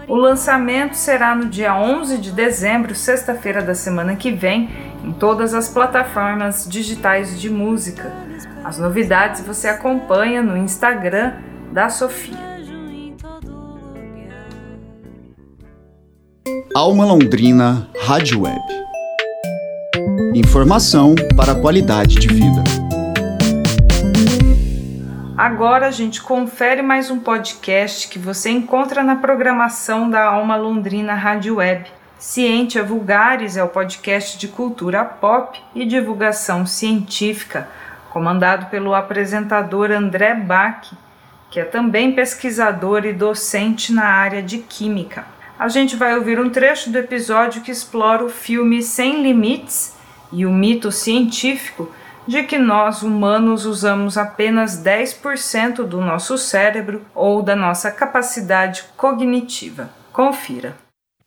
o 0.08 0.16
lançamento 0.16 0.94
será 0.94 1.34
no 1.34 1.46
dia 1.46 1.76
11 1.76 2.18
de 2.18 2.32
dezembro, 2.32 2.94
sexta-feira 2.94 3.60
da 3.60 3.74
semana 3.74 4.16
que 4.16 4.32
vem, 4.32 4.70
em 5.04 5.12
todas 5.12 5.52
as 5.52 5.68
plataformas 5.68 6.66
digitais 6.68 7.38
de 7.38 7.50
música. 7.50 8.10
As 8.64 8.78
novidades 8.78 9.42
você 9.42 9.68
acompanha 9.68 10.42
no 10.42 10.56
Instagram 10.56 11.34
da 11.70 11.90
Sofia. 11.90 12.48
Alma 16.74 17.04
Londrina 17.04 17.88
Rádio 18.00 18.42
Web. 18.42 18.62
Informação 20.34 21.14
para 21.36 21.54
qualidade 21.54 22.14
de 22.14 22.28
vida. 22.28 22.87
Agora 25.38 25.86
a 25.86 25.90
gente 25.92 26.20
confere 26.20 26.82
mais 26.82 27.12
um 27.12 27.20
podcast 27.20 28.08
que 28.08 28.18
você 28.18 28.50
encontra 28.50 29.04
na 29.04 29.14
programação 29.14 30.10
da 30.10 30.24
Alma 30.24 30.56
Londrina 30.56 31.14
Rádio 31.14 31.58
Web. 31.58 31.88
Ciência 32.18 32.82
Vulgares 32.82 33.56
é 33.56 33.62
o 33.62 33.68
podcast 33.68 34.36
de 34.36 34.48
cultura 34.48 35.04
pop 35.04 35.56
e 35.76 35.86
divulgação 35.86 36.66
científica, 36.66 37.68
comandado 38.10 38.66
pelo 38.66 38.96
apresentador 38.96 39.92
André 39.92 40.34
Bach, 40.34 40.90
que 41.52 41.60
é 41.60 41.64
também 41.64 42.16
pesquisador 42.16 43.06
e 43.06 43.12
docente 43.12 43.92
na 43.92 44.06
área 44.06 44.42
de 44.42 44.58
química. 44.58 45.24
A 45.56 45.68
gente 45.68 45.94
vai 45.94 46.16
ouvir 46.16 46.40
um 46.40 46.50
trecho 46.50 46.90
do 46.90 46.98
episódio 46.98 47.62
que 47.62 47.70
explora 47.70 48.24
o 48.24 48.28
filme 48.28 48.82
Sem 48.82 49.22
Limites 49.22 49.96
e 50.32 50.44
o 50.44 50.50
mito 50.50 50.90
científico 50.90 51.88
de 52.28 52.42
que 52.42 52.58
nós 52.58 53.02
humanos 53.02 53.64
usamos 53.64 54.18
apenas 54.18 54.84
10% 54.84 55.76
do 55.84 55.98
nosso 56.02 56.36
cérebro 56.36 57.00
ou 57.14 57.42
da 57.42 57.56
nossa 57.56 57.90
capacidade 57.90 58.84
cognitiva. 58.98 59.90
Confira. 60.12 60.76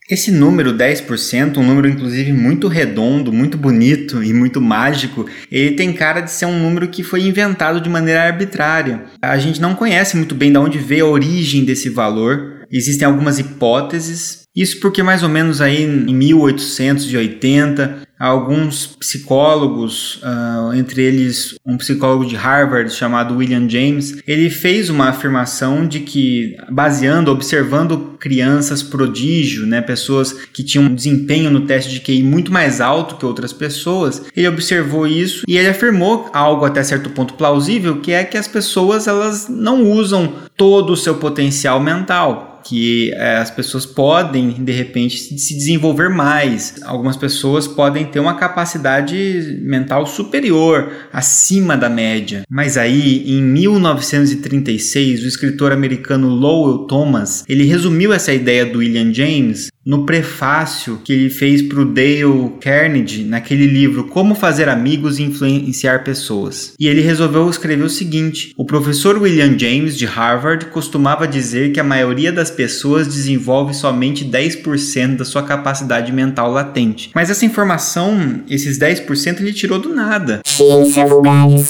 Esse 0.07 0.31
número 0.31 0.73
10%, 0.73 1.57
um 1.57 1.63
número 1.63 1.87
inclusive 1.87 2.31
muito 2.31 2.67
redondo, 2.67 3.33
muito 3.33 3.57
bonito 3.57 4.23
e 4.23 4.31
muito 4.31 4.61
mágico, 4.61 5.25
ele 5.51 5.75
tem 5.75 5.91
cara 5.91 6.21
de 6.21 6.29
ser 6.29 6.45
um 6.45 6.59
número 6.59 6.87
que 6.89 7.01
foi 7.01 7.21
inventado 7.21 7.81
de 7.81 7.89
maneira 7.89 8.23
arbitrária. 8.23 9.05
A 9.21 9.37
gente 9.39 9.59
não 9.59 9.73
conhece 9.73 10.15
muito 10.15 10.35
bem 10.35 10.51
de 10.51 10.57
onde 10.59 10.77
veio 10.77 11.07
a 11.07 11.09
origem 11.09 11.65
desse 11.65 11.89
valor. 11.89 12.61
Existem 12.69 13.07
algumas 13.07 13.39
hipóteses. 13.39 14.41
Isso 14.55 14.79
porque 14.81 15.01
mais 15.01 15.23
ou 15.23 15.29
menos 15.29 15.61
aí 15.61 15.81
em 15.81 16.13
1880 16.13 18.10
alguns 18.21 18.85
psicólogos, 18.85 20.21
uh, 20.21 20.75
entre 20.75 21.01
eles 21.01 21.55
um 21.65 21.75
psicólogo 21.75 22.23
de 22.23 22.35
Harvard 22.35 22.93
chamado 22.93 23.35
William 23.35 23.67
James, 23.67 24.21
ele 24.27 24.51
fez 24.51 24.91
uma 24.91 25.09
afirmação 25.09 25.87
de 25.87 26.01
que, 26.01 26.55
baseando, 26.69 27.31
observando 27.31 28.15
crianças 28.19 28.83
prodígio, 28.83 29.65
né, 29.65 29.81
pessoas 29.81 30.33
que 30.53 30.63
tinham 30.63 30.85
um 30.85 30.93
desempenho 30.93 31.49
no 31.49 31.61
teste 31.61 31.91
de 31.91 31.99
QI 31.99 32.21
muito 32.21 32.51
mais 32.51 32.79
alto 32.79 33.15
que 33.15 33.25
outras 33.25 33.51
pessoas, 33.51 34.21
ele 34.35 34.47
observou 34.47 35.07
isso 35.07 35.43
e 35.47 35.57
ele 35.57 35.69
afirmou 35.69 36.29
algo 36.31 36.63
até 36.63 36.83
certo 36.83 37.09
ponto 37.09 37.33
plausível, 37.33 38.01
que 38.01 38.11
é 38.11 38.23
que 38.23 38.37
as 38.37 38.47
pessoas 38.47 39.07
elas 39.07 39.47
não 39.49 39.83
usam 39.89 40.31
todo 40.55 40.93
o 40.93 40.97
seu 40.97 41.15
potencial 41.15 41.79
mental 41.79 42.50
que 42.63 43.11
é, 43.13 43.37
as 43.37 43.49
pessoas 43.49 43.85
podem 43.85 44.51
de 44.63 44.71
repente 44.71 45.17
se 45.17 45.57
desenvolver 45.57 46.09
mais. 46.09 46.75
Algumas 46.83 47.17
pessoas 47.17 47.67
podem 47.67 48.05
ter 48.05 48.19
uma 48.19 48.35
capacidade 48.35 49.59
mental 49.61 50.05
superior, 50.05 50.91
acima 51.11 51.75
da 51.75 51.89
média. 51.89 52.43
Mas 52.49 52.77
aí, 52.77 53.23
em 53.25 53.41
1936, 53.41 55.23
o 55.23 55.27
escritor 55.27 55.71
americano 55.71 56.27
Lowell 56.29 56.85
Thomas, 56.85 57.43
ele 57.47 57.63
resumiu 57.63 58.13
essa 58.13 58.33
ideia 58.33 58.65
do 58.65 58.79
William 58.79 59.13
James 59.13 59.70
no 59.85 60.05
prefácio 60.05 61.01
que 61.03 61.11
ele 61.11 61.29
fez 61.29 61.61
para 61.61 61.81
o 61.81 61.85
Dale 61.85 62.51
Carnegie 62.61 63.23
naquele 63.23 63.65
livro 63.65 64.05
Como 64.05 64.35
Fazer 64.35 64.69
Amigos 64.69 65.17
e 65.17 65.23
Influenciar 65.23 66.03
Pessoas. 66.03 66.73
E 66.79 66.87
ele 66.87 67.01
resolveu 67.01 67.49
escrever 67.49 67.83
o 67.83 67.89
seguinte: 67.89 68.53
O 68.55 68.65
professor 68.65 69.17
William 69.17 69.57
James 69.57 69.97
de 69.97 70.05
Harvard 70.05 70.67
costumava 70.67 71.27
dizer 71.27 71.71
que 71.71 71.79
a 71.79 71.83
maioria 71.83 72.31
das 72.31 72.51
pessoas 72.51 73.07
desenvolve 73.07 73.73
somente 73.73 74.23
10% 74.23 75.17
da 75.17 75.25
sua 75.25 75.43
capacidade 75.43 76.11
mental 76.11 76.51
latente. 76.51 77.09
Mas 77.15 77.29
essa 77.29 77.45
informação, 77.45 78.41
esses 78.47 78.77
10%, 78.77 79.39
ele 79.39 79.53
tirou 79.53 79.79
do 79.79 79.93
nada. 79.93 80.41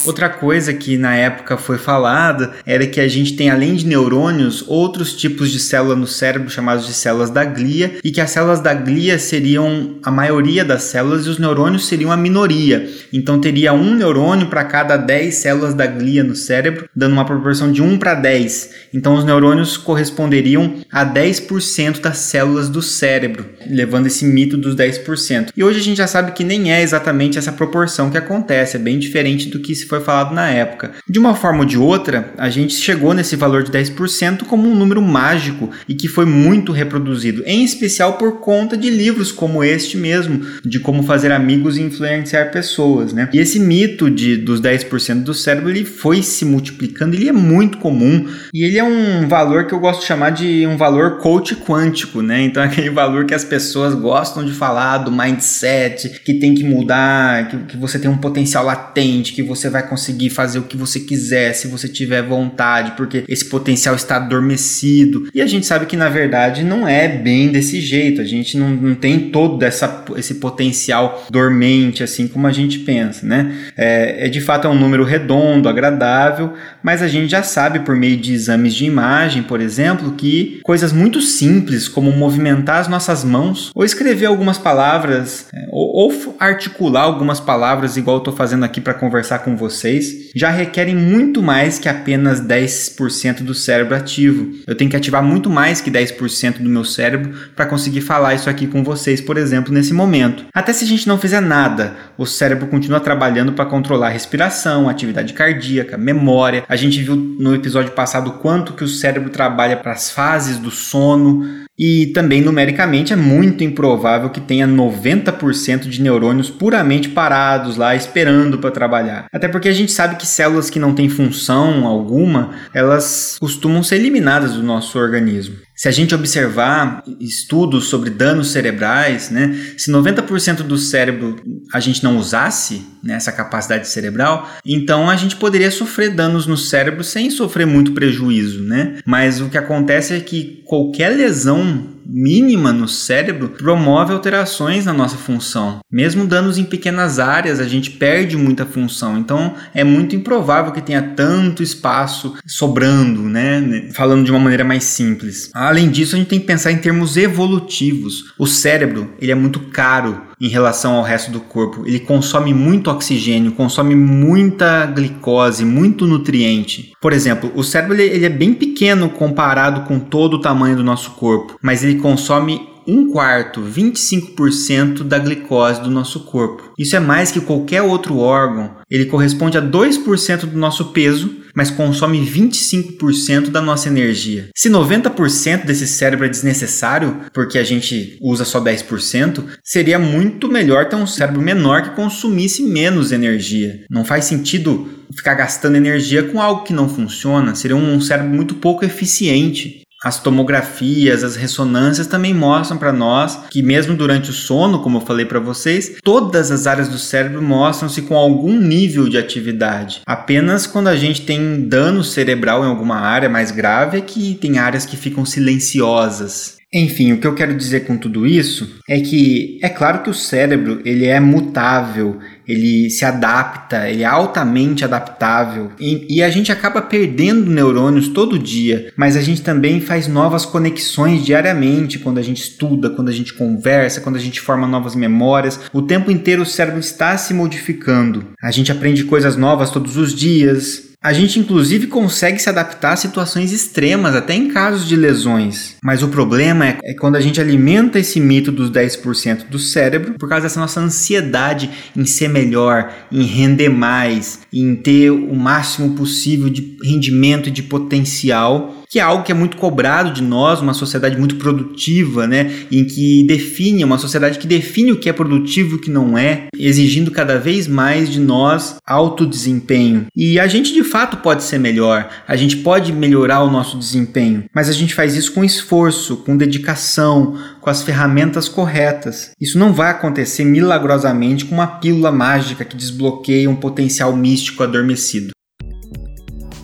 Outra 0.05 0.29
coisa 0.29 0.73
que 0.73 0.97
na 0.97 1.15
época 1.15 1.57
foi 1.57 1.77
falada 1.77 2.53
era 2.65 2.85
que 2.85 2.99
a 2.99 3.07
gente 3.07 3.35
tem 3.35 3.49
além 3.49 3.75
de 3.75 3.85
neurônios 3.85 4.65
outros 4.67 5.15
tipos 5.15 5.49
de 5.49 5.59
célula 5.59 5.95
no 5.95 6.07
cérebro 6.07 6.49
chamados 6.49 6.85
de 6.85 6.93
células 6.93 7.29
da 7.29 7.45
glia 7.45 8.00
e 8.03 8.11
que 8.11 8.21
as 8.21 8.31
células 8.31 8.59
da 8.59 8.73
glia 8.73 9.17
seriam 9.19 9.97
a 10.03 10.11
maioria 10.11 10.63
das 10.65 10.83
células 10.83 11.25
e 11.25 11.29
os 11.29 11.39
neurônios 11.39 11.87
seriam 11.87 12.11
a 12.11 12.17
minoria. 12.17 12.89
Então 13.13 13.39
teria 13.39 13.73
um 13.73 13.95
neurônio 13.95 14.47
para 14.47 14.63
cada 14.63 14.97
10 14.97 15.33
células 15.35 15.73
da 15.73 15.85
glia 15.85 16.23
no 16.23 16.35
cérebro, 16.35 16.89
dando 16.95 17.13
uma 17.13 17.25
proporção 17.25 17.71
de 17.71 17.81
1 17.81 17.97
para 17.97 18.13
10. 18.15 18.71
Então 18.93 19.15
os 19.15 19.25
neurônios 19.25 19.77
corresponderiam 19.77 20.75
a 20.91 21.05
10% 21.05 22.01
das 22.01 22.17
células 22.17 22.69
do 22.69 22.81
cérebro, 22.81 23.45
levando 23.69 24.07
esse 24.07 24.25
mito 24.25 24.57
dos 24.57 24.75
10%. 24.75 25.49
E 25.55 25.63
hoje 25.63 25.79
a 25.79 25.83
gente 25.83 25.97
já 25.97 26.07
sabe 26.07 26.31
que 26.31 26.43
nem 26.43 26.73
é 26.73 26.81
exatamente 26.81 27.37
essa 27.37 27.51
proporção 27.51 28.09
que 28.09 28.17
acontece, 28.17 28.75
é 28.75 28.79
bem 28.79 28.99
diferente 28.99 29.49
do 29.49 29.59
que 29.59 29.75
se 29.75 29.85
foi 29.85 29.99
falado 29.99 30.33
na 30.33 30.49
época. 30.49 30.91
De 31.07 31.19
uma 31.19 31.35
forma 31.35 31.59
ou 31.59 31.65
de 31.65 31.77
outra, 31.77 32.33
a 32.37 32.49
gente 32.49 32.73
chegou 32.75 33.13
nesse 33.13 33.35
valor 33.35 33.63
de 33.63 33.71
10% 33.71 34.43
como 34.43 34.69
um 34.69 34.75
número 34.75 35.01
mágico 35.01 35.69
e 35.87 35.93
que 35.93 36.07
foi 36.07 36.25
muito 36.25 36.71
reproduzido, 36.71 37.43
em 37.45 37.63
especial 37.63 37.90
especial 37.91 38.13
por 38.13 38.39
conta 38.39 38.77
de 38.77 38.89
livros 38.89 39.31
como 39.31 39.63
este 39.63 39.97
mesmo, 39.97 40.41
de 40.63 40.79
como 40.79 41.03
fazer 41.03 41.31
amigos 41.31 41.77
e 41.77 41.81
influenciar 41.81 42.51
pessoas, 42.51 43.11
né? 43.11 43.29
E 43.33 43.39
esse 43.39 43.59
mito 43.59 44.09
de, 44.09 44.37
dos 44.37 44.61
10% 44.61 45.23
do 45.23 45.33
cérebro, 45.33 45.69
ele 45.69 45.83
foi 45.83 46.23
se 46.23 46.45
multiplicando, 46.45 47.15
ele 47.15 47.27
é 47.27 47.33
muito 47.33 47.77
comum 47.77 48.27
e 48.53 48.63
ele 48.63 48.77
é 48.77 48.83
um 48.83 49.27
valor 49.27 49.67
que 49.67 49.73
eu 49.73 49.79
gosto 49.79 50.01
de 50.01 50.07
chamar 50.07 50.29
de 50.31 50.65
um 50.65 50.77
valor 50.77 51.17
coach 51.19 51.55
quântico, 51.55 52.21
né? 52.21 52.41
Então 52.41 52.63
aquele 52.63 52.89
valor 52.89 53.25
que 53.25 53.33
as 53.33 53.43
pessoas 53.43 53.93
gostam 53.93 54.45
de 54.45 54.53
falar 54.53 54.99
do 54.99 55.11
mindset, 55.11 56.21
que 56.23 56.35
tem 56.35 56.55
que 56.55 56.63
mudar, 56.63 57.49
que, 57.49 57.57
que 57.57 57.77
você 57.77 57.99
tem 57.99 58.09
um 58.09 58.17
potencial 58.17 58.63
latente, 58.63 59.33
que 59.33 59.43
você 59.43 59.69
vai 59.69 59.87
conseguir 59.87 60.29
fazer 60.29 60.59
o 60.59 60.63
que 60.63 60.77
você 60.77 60.99
quiser 60.99 61.53
se 61.53 61.67
você 61.67 61.87
tiver 61.87 62.21
vontade, 62.21 62.93
porque 62.95 63.25
esse 63.27 63.45
potencial 63.45 63.95
está 63.95 64.15
adormecido. 64.15 65.27
E 65.33 65.41
a 65.41 65.47
gente 65.47 65.65
sabe 65.65 65.85
que 65.85 65.97
na 65.97 66.09
verdade 66.09 66.63
não 66.63 66.87
é 66.87 67.07
bem 67.07 67.49
desse 67.49 67.80
jeito, 67.81 68.21
a 68.21 68.23
gente 68.23 68.57
não, 68.57 68.69
não 68.69 68.95
tem 68.95 69.29
todo 69.29 69.63
essa, 69.63 70.05
esse 70.15 70.35
potencial 70.35 71.25
dormente, 71.29 72.03
assim 72.03 72.27
como 72.27 72.47
a 72.47 72.51
gente 72.51 72.79
pensa, 72.79 73.25
né? 73.25 73.53
É, 73.77 74.27
é 74.27 74.29
de 74.29 74.41
fato 74.41 74.67
é 74.67 74.69
um 74.69 74.77
número 74.77 75.03
redondo, 75.03 75.67
agradável, 75.67 76.53
mas 76.83 77.01
a 77.01 77.07
gente 77.07 77.29
já 77.29 77.43
sabe 77.43 77.79
por 77.79 77.95
meio 77.95 78.17
de 78.17 78.33
exames 78.33 78.73
de 78.73 78.85
imagem, 78.85 79.43
por 79.43 79.61
exemplo, 79.61 80.13
que 80.13 80.59
coisas 80.63 80.91
muito 80.93 81.21
simples 81.21 81.87
como 81.87 82.11
movimentar 82.11 82.79
as 82.79 82.87
nossas 82.87 83.23
mãos 83.23 83.71
ou 83.75 83.83
escrever 83.83 84.25
algumas 84.25 84.57
palavras 84.57 85.47
é, 85.53 85.67
ou, 85.69 86.11
ou 86.11 86.35
articular 86.39 87.01
algumas 87.01 87.39
palavras 87.39 87.97
igual 87.97 88.17
eu 88.17 88.21
estou 88.21 88.35
fazendo 88.35 88.63
aqui 88.63 88.79
para 88.79 88.93
conversar 88.93 89.39
com 89.39 89.55
vocês 89.55 90.31
já 90.35 90.49
requerem 90.49 90.95
muito 90.95 91.41
mais 91.41 91.79
que 91.79 91.89
apenas 91.89 92.41
10% 92.41 93.41
do 93.41 93.53
cérebro 93.53 93.95
ativo. 93.95 94.51
Eu 94.65 94.75
tenho 94.75 94.89
que 94.89 94.95
ativar 94.95 95.23
muito 95.23 95.49
mais 95.49 95.81
que 95.81 95.91
10% 95.91 96.59
do 96.59 96.69
meu 96.69 96.83
cérebro 96.83 97.33
para 97.55 97.65
conseguir 97.71 98.01
falar 98.01 98.35
isso 98.35 98.49
aqui 98.49 98.67
com 98.67 98.83
vocês, 98.83 99.21
por 99.21 99.37
exemplo, 99.37 99.73
nesse 99.73 99.93
momento. 99.93 100.45
Até 100.53 100.73
se 100.73 100.83
a 100.83 100.87
gente 100.87 101.07
não 101.07 101.17
fizer 101.17 101.39
nada, 101.39 101.95
o 102.17 102.25
cérebro 102.25 102.67
continua 102.67 102.99
trabalhando 102.99 103.53
para 103.53 103.65
controlar 103.65 104.07
a 104.07 104.11
respiração, 104.11 104.87
a 104.87 104.91
atividade 104.91 105.33
cardíaca, 105.33 105.97
memória. 105.97 106.65
A 106.67 106.75
gente 106.75 107.01
viu 107.01 107.15
no 107.15 107.55
episódio 107.55 107.93
passado 107.93 108.33
quanto 108.33 108.73
que 108.73 108.83
o 108.83 108.87
cérebro 108.89 109.29
trabalha 109.29 109.77
para 109.77 109.93
as 109.93 110.11
fases 110.11 110.57
do 110.57 110.69
sono, 110.69 111.61
e 111.83 112.07
também 112.13 112.41
numericamente 112.41 113.11
é 113.11 113.15
muito 113.15 113.63
improvável 113.63 114.29
que 114.29 114.39
tenha 114.39 114.67
90% 114.67 115.89
de 115.89 115.99
neurônios 115.99 116.47
puramente 116.47 117.09
parados 117.09 117.75
lá 117.75 117.95
esperando 117.95 118.59
para 118.59 118.69
trabalhar. 118.69 119.25
Até 119.33 119.47
porque 119.47 119.67
a 119.67 119.73
gente 119.73 119.91
sabe 119.91 120.15
que 120.15 120.27
células 120.27 120.69
que 120.69 120.77
não 120.77 120.93
têm 120.93 121.09
função 121.09 121.87
alguma, 121.87 122.51
elas 122.71 123.37
costumam 123.39 123.81
ser 123.81 123.95
eliminadas 123.95 124.53
do 124.53 124.61
nosso 124.61 124.99
organismo. 124.99 125.55
Se 125.81 125.87
a 125.87 125.91
gente 125.91 126.13
observar 126.13 127.03
estudos 127.19 127.87
sobre 127.87 128.11
danos 128.11 128.51
cerebrais, 128.51 129.31
né, 129.31 129.73
se 129.75 129.91
90% 129.91 130.57
do 130.57 130.77
cérebro 130.77 131.37
a 131.73 131.79
gente 131.79 132.03
não 132.03 132.19
usasse 132.19 132.85
né, 133.03 133.15
essa 133.15 133.31
capacidade 133.31 133.87
cerebral, 133.87 134.47
então 134.63 135.09
a 135.09 135.15
gente 135.15 135.37
poderia 135.37 135.71
sofrer 135.71 136.11
danos 136.11 136.45
no 136.45 136.55
cérebro 136.55 137.03
sem 137.03 137.31
sofrer 137.31 137.65
muito 137.65 137.93
prejuízo, 137.93 138.61
né? 138.61 138.99
Mas 139.07 139.41
o 139.41 139.49
que 139.49 139.57
acontece 139.57 140.13
é 140.13 140.19
que 140.19 140.61
qualquer 140.67 141.09
lesão 141.09 141.87
mínima 142.05 142.71
no 142.71 142.87
cérebro 142.87 143.49
promove 143.49 144.13
alterações 144.13 144.85
na 144.85 144.93
nossa 144.93 145.17
função. 145.17 145.79
Mesmo 145.91 146.25
danos 146.25 146.57
em 146.57 146.63
pequenas 146.63 147.19
áreas, 147.19 147.59
a 147.59 147.67
gente 147.67 147.91
perde 147.91 148.37
muita 148.37 148.65
função. 148.65 149.17
Então 149.17 149.55
é 149.73 149.83
muito 149.83 150.15
improvável 150.15 150.71
que 150.71 150.81
tenha 150.81 151.01
tanto 151.01 151.63
espaço 151.63 152.35
sobrando, 152.45 153.23
né? 153.23 153.89
Falando 153.93 154.25
de 154.25 154.31
uma 154.31 154.39
maneira 154.39 154.63
mais 154.63 154.83
simples. 154.83 155.49
Além 155.53 155.89
disso, 155.89 156.15
a 156.15 156.19
gente 156.19 156.27
tem 156.27 156.39
que 156.39 156.45
pensar 156.45 156.71
em 156.71 156.77
termos 156.77 157.17
evolutivos. 157.17 158.33
O 158.37 158.47
cérebro, 158.47 159.13
ele 159.19 159.31
é 159.31 159.35
muito 159.35 159.59
caro 159.59 160.30
em 160.41 160.47
relação 160.47 160.95
ao 160.95 161.03
resto 161.03 161.29
do 161.31 161.39
corpo. 161.39 161.83
Ele 161.85 161.99
consome 161.99 162.51
muito 162.51 162.89
oxigênio, 162.89 163.51
consome 163.51 163.95
muita 163.95 164.87
glicose, 164.87 165.63
muito 165.63 166.07
nutriente. 166.07 166.93
Por 166.99 167.13
exemplo, 167.13 167.51
o 167.53 167.63
cérebro 167.63 167.93
ele, 167.93 168.03
ele 168.03 168.25
é 168.25 168.29
bem 168.29 168.53
pequeno 168.53 169.09
comparado 169.09 169.81
com 169.81 169.99
todo 169.99 170.35
o 170.35 170.41
tamanho 170.41 170.75
do 170.75 170.83
nosso 170.83 171.11
corpo, 171.11 171.55
mas 171.61 171.83
ele 171.83 171.99
consome 171.99 172.71
um 172.87 173.11
quarto, 173.11 173.61
25% 173.61 175.03
da 175.03 175.19
glicose 175.19 175.81
do 175.81 175.91
nosso 175.91 176.21
corpo. 176.21 176.71
Isso 176.77 176.95
é 176.95 176.99
mais 176.99 177.31
que 177.31 177.39
qualquer 177.39 177.83
outro 177.83 178.17
órgão. 178.17 178.71
Ele 178.89 179.05
corresponde 179.05 179.57
a 179.57 179.61
2% 179.61 180.45
do 180.47 180.57
nosso 180.57 180.85
peso, 180.85 181.40
mas 181.55 181.71
consome 181.71 182.19
25% 182.19 183.49
da 183.49 183.61
nossa 183.61 183.87
energia. 183.87 184.49
Se 184.55 184.69
90% 184.69 185.65
desse 185.65 185.87
cérebro 185.87 186.25
é 186.25 186.29
desnecessário, 186.29 187.21
porque 187.33 187.57
a 187.57 187.63
gente 187.63 188.17
usa 188.21 188.45
só 188.45 188.61
10%, 188.61 189.43
seria 189.63 189.99
muito 189.99 190.47
melhor 190.47 190.87
ter 190.87 190.95
um 190.95 191.07
cérebro 191.07 191.41
menor 191.41 191.83
que 191.83 191.95
consumisse 191.95 192.63
menos 192.63 193.11
energia. 193.11 193.85
Não 193.89 194.05
faz 194.05 194.25
sentido 194.25 194.89
ficar 195.15 195.33
gastando 195.33 195.75
energia 195.75 196.23
com 196.23 196.41
algo 196.41 196.63
que 196.63 196.73
não 196.73 196.87
funciona, 196.87 197.55
seria 197.55 197.75
um 197.75 197.99
cérebro 197.99 198.31
muito 198.33 198.55
pouco 198.55 198.85
eficiente. 198.85 199.80
As 200.03 200.19
tomografias, 200.19 201.23
as 201.23 201.35
ressonâncias 201.35 202.07
também 202.07 202.33
mostram 202.33 202.77
para 202.77 202.91
nós 202.91 203.43
que 203.51 203.61
mesmo 203.61 203.95
durante 203.95 204.31
o 204.31 204.33
sono, 204.33 204.79
como 204.81 204.97
eu 204.97 205.01
falei 205.01 205.25
para 205.25 205.39
vocês, 205.39 205.97
todas 206.03 206.51
as 206.51 206.65
áreas 206.65 206.89
do 206.89 206.97
cérebro 206.97 207.41
mostram-se 207.41 208.01
com 208.01 208.15
algum 208.15 208.59
nível 208.59 209.07
de 209.07 209.17
atividade. 209.17 210.01
Apenas 210.05 210.65
quando 210.65 210.87
a 210.87 210.95
gente 210.95 211.21
tem 211.21 211.67
dano 211.67 212.03
cerebral 212.03 212.63
em 212.63 212.67
alguma 212.67 212.97
área 212.97 213.29
mais 213.29 213.51
grave 213.51 213.99
é 213.99 214.01
que 214.01 214.35
tem 214.41 214.57
áreas 214.57 214.85
que 214.87 214.97
ficam 214.97 215.23
silenciosas. 215.23 216.61
Enfim, 216.73 217.11
o 217.11 217.17
que 217.19 217.27
eu 217.27 217.35
quero 217.35 217.55
dizer 217.55 217.81
com 217.81 217.97
tudo 217.97 218.25
isso 218.25 218.79
é 218.87 219.01
que 219.01 219.59
é 219.61 219.67
claro 219.67 220.03
que 220.03 220.09
o 220.09 220.13
cérebro 220.13 220.81
ele 220.85 221.05
é 221.05 221.19
mutável, 221.19 222.17
ele 222.51 222.89
se 222.89 223.05
adapta, 223.05 223.89
ele 223.89 224.03
é 224.03 224.05
altamente 224.05 224.83
adaptável 224.83 225.71
e, 225.79 226.05
e, 226.09 226.21
a 226.21 226.29
gente 226.29 226.51
acaba 226.51 226.81
perdendo 226.81 227.49
neurônios 227.49 228.09
todo 228.09 228.37
dia, 228.37 228.91
mas 228.95 229.15
a 229.15 229.21
gente 229.21 229.41
também 229.41 229.79
faz 229.79 230.07
novas 230.07 230.45
conexões 230.45 231.23
diariamente 231.23 231.99
quando 231.99 232.17
a 232.17 232.21
gente 232.21 232.41
estuda, 232.41 232.89
quando 232.89 233.09
a 233.09 233.13
gente 233.13 233.33
conversa, 233.33 234.01
quando 234.01 234.17
a 234.17 234.19
gente 234.19 234.39
forma 234.39 234.67
novas 234.67 234.95
memórias. 234.95 235.59
O 235.73 235.81
tempo 235.81 236.11
inteiro 236.11 236.43
o 236.43 236.45
cérebro 236.45 236.79
está 236.79 237.17
se 237.17 237.33
modificando. 237.33 238.27
A 238.41 238.51
gente 238.51 238.71
aprende 238.71 239.03
coisas 239.03 239.35
novas 239.35 239.69
todos 239.69 239.97
os 239.97 240.13
dias, 240.13 240.90
a 241.03 241.13
gente 241.13 241.39
inclusive 241.39 241.87
consegue 241.87 242.37
se 242.37 242.47
adaptar 242.47 242.93
a 242.93 242.95
situações 242.95 243.51
extremas, 243.51 244.15
até 244.15 244.35
em 244.35 244.49
casos 244.49 244.87
de 244.87 244.95
lesões. 244.95 245.75
Mas 245.83 246.03
o 246.03 246.09
problema 246.09 246.67
é, 246.67 246.77
é 246.83 246.93
quando 246.93 247.15
a 247.15 247.21
gente 247.21 247.41
alimenta 247.41 247.97
esse 247.97 248.19
mito 248.19 248.51
dos 248.51 248.69
10% 248.69 249.47
do 249.49 249.57
cérebro 249.57 250.13
por 250.19 250.29
causa 250.29 250.43
dessa 250.43 250.59
nossa 250.59 250.79
ansiedade 250.79 251.71
em 251.97 252.05
ser 252.05 252.27
melhor, 252.27 252.93
em 253.11 253.23
render 253.23 253.69
mais, 253.69 254.41
em 254.53 254.75
ter 254.75 255.09
o 255.09 255.35
máximo 255.35 255.95
possível 255.95 256.49
de 256.49 256.77
rendimento 256.83 257.49
e 257.49 257.51
de 257.51 257.63
potencial 257.63 258.80
que 258.91 258.99
é 258.99 259.01
algo 259.01 259.23
que 259.23 259.31
é 259.31 259.35
muito 259.35 259.55
cobrado 259.55 260.11
de 260.11 260.21
nós, 260.21 260.59
uma 260.59 260.73
sociedade 260.73 261.17
muito 261.17 261.37
produtiva, 261.37 262.27
né, 262.27 262.51
em 262.69 262.83
que 262.83 263.23
define, 263.25 263.85
uma 263.85 263.97
sociedade 263.97 264.37
que 264.37 264.45
define 264.45 264.91
o 264.91 264.99
que 264.99 265.07
é 265.07 265.13
produtivo 265.13 265.71
e 265.71 265.75
o 265.75 265.81
que 265.81 265.89
não 265.89 266.17
é, 266.17 266.47
exigindo 266.57 267.09
cada 267.09 267.39
vez 267.39 267.67
mais 267.67 268.09
de 268.09 268.19
nós 268.19 268.75
alto 268.85 269.25
desempenho. 269.25 270.07
E 270.13 270.37
a 270.37 270.45
gente 270.45 270.73
de 270.73 270.83
fato 270.83 271.17
pode 271.17 271.43
ser 271.43 271.57
melhor, 271.57 272.09
a 272.27 272.35
gente 272.35 272.57
pode 272.57 272.91
melhorar 272.91 273.41
o 273.43 273.49
nosso 273.49 273.77
desempenho, 273.77 274.43
mas 274.53 274.67
a 274.67 274.73
gente 274.73 274.93
faz 274.93 275.15
isso 275.15 275.31
com 275.31 275.41
esforço, 275.41 276.17
com 276.17 276.35
dedicação, 276.35 277.37
com 277.61 277.69
as 277.69 277.81
ferramentas 277.81 278.49
corretas. 278.49 279.31
Isso 279.39 279.57
não 279.57 279.71
vai 279.71 279.89
acontecer 279.89 280.43
milagrosamente 280.43 281.45
com 281.45 281.55
uma 281.55 281.79
pílula 281.79 282.11
mágica 282.11 282.65
que 282.65 282.75
desbloqueia 282.75 283.49
um 283.49 283.55
potencial 283.55 284.13
místico 284.13 284.63
adormecido. 284.63 285.31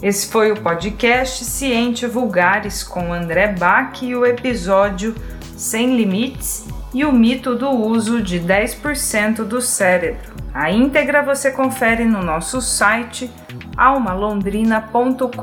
Esse 0.02 0.28
foi 0.28 0.52
o 0.52 0.62
podcast 0.62 1.44
Ciente 1.44 2.06
Vulgares 2.06 2.84
com 2.84 3.12
André 3.12 3.48
Bach 3.48 4.00
e 4.04 4.16
o 4.16 4.24
episódio 4.26 5.16
Sem 5.56 5.98
Limites 5.98 6.68
e 6.94 7.04
o 7.04 7.12
mito 7.12 7.56
do 7.56 7.72
uso 7.72 8.22
de 8.22 8.40
10% 8.40 9.44
do 9.44 9.60
cérebro. 9.60 10.36
A 10.54 10.72
íntegra 10.72 11.24
você 11.24 11.50
confere 11.50 12.06
no 12.06 12.22
nosso 12.22 12.62
site 12.62 13.32
almalondrina.com.br. 13.76 15.34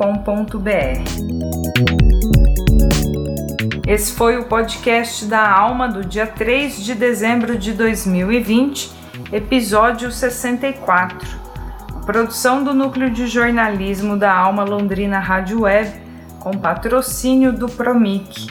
Esse 3.86 4.12
foi 4.12 4.38
o 4.38 4.44
podcast 4.44 5.26
da 5.26 5.50
Alma 5.50 5.88
do 5.88 6.04
dia 6.04 6.28
3 6.28 6.76
de 6.76 6.94
dezembro 6.94 7.58
de 7.58 7.72
2020, 7.72 8.92
episódio 9.32 10.12
64. 10.12 11.43
Produção 12.04 12.62
do 12.62 12.74
Núcleo 12.74 13.08
de 13.08 13.26
Jornalismo 13.26 14.14
da 14.14 14.30
Alma 14.30 14.62
Londrina 14.62 15.18
Rádio 15.18 15.62
Web, 15.62 15.90
com 16.38 16.50
patrocínio 16.50 17.50
do 17.50 17.66
Promic. 17.66 18.46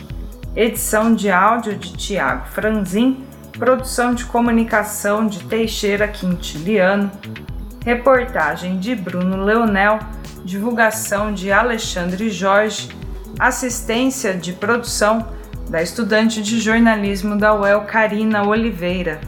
Edição 0.55 1.13
de 1.13 1.29
áudio 1.29 1.75
de 1.77 1.93
Tiago 1.93 2.47
Franzin, 2.47 3.23
produção 3.51 4.15
de 4.15 4.25
comunicação 4.25 5.27
de 5.27 5.43
Teixeira 5.43 6.07
Quintiliano, 6.07 7.11
reportagem 7.85 8.79
de 8.79 8.95
Bruno 8.95 9.43
Leonel, 9.43 9.99
divulgação 10.43 11.31
de 11.31 11.51
Alexandre 11.51 12.31
Jorge, 12.31 12.89
assistência 13.37 14.33
de 14.33 14.51
produção 14.53 15.27
da 15.69 15.79
estudante 15.79 16.41
de 16.41 16.59
jornalismo 16.59 17.37
da 17.37 17.53
UEL 17.53 17.81
Karina 17.81 18.43
Oliveira. 18.47 19.21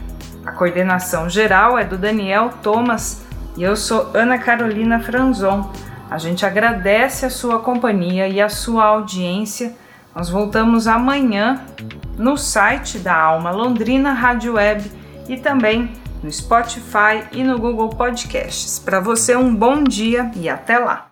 A 0.44 0.50
coordenação 0.50 1.30
geral 1.30 1.78
é 1.78 1.84
do 1.84 1.96
Daniel 1.96 2.50
Thomas 2.60 3.25
e 3.56 3.62
eu 3.62 3.74
sou 3.74 4.10
Ana 4.14 4.38
Carolina 4.38 5.00
Franzon. 5.00 5.70
A 6.10 6.18
gente 6.18 6.44
agradece 6.44 7.26
a 7.26 7.30
sua 7.30 7.58
companhia 7.58 8.28
e 8.28 8.40
a 8.40 8.48
sua 8.48 8.84
audiência. 8.84 9.74
Nós 10.14 10.28
voltamos 10.28 10.86
amanhã 10.86 11.60
no 12.16 12.36
site 12.36 12.98
da 12.98 13.14
Alma 13.14 13.50
Londrina 13.50 14.12
Rádio 14.12 14.54
Web 14.54 14.90
e 15.28 15.36
também 15.36 15.90
no 16.22 16.30
Spotify 16.30 17.24
e 17.32 17.42
no 17.42 17.58
Google 17.58 17.90
Podcasts. 17.90 18.78
Para 18.78 19.00
você, 19.00 19.34
um 19.36 19.54
bom 19.54 19.82
dia 19.82 20.30
e 20.36 20.48
até 20.48 20.78
lá! 20.78 21.10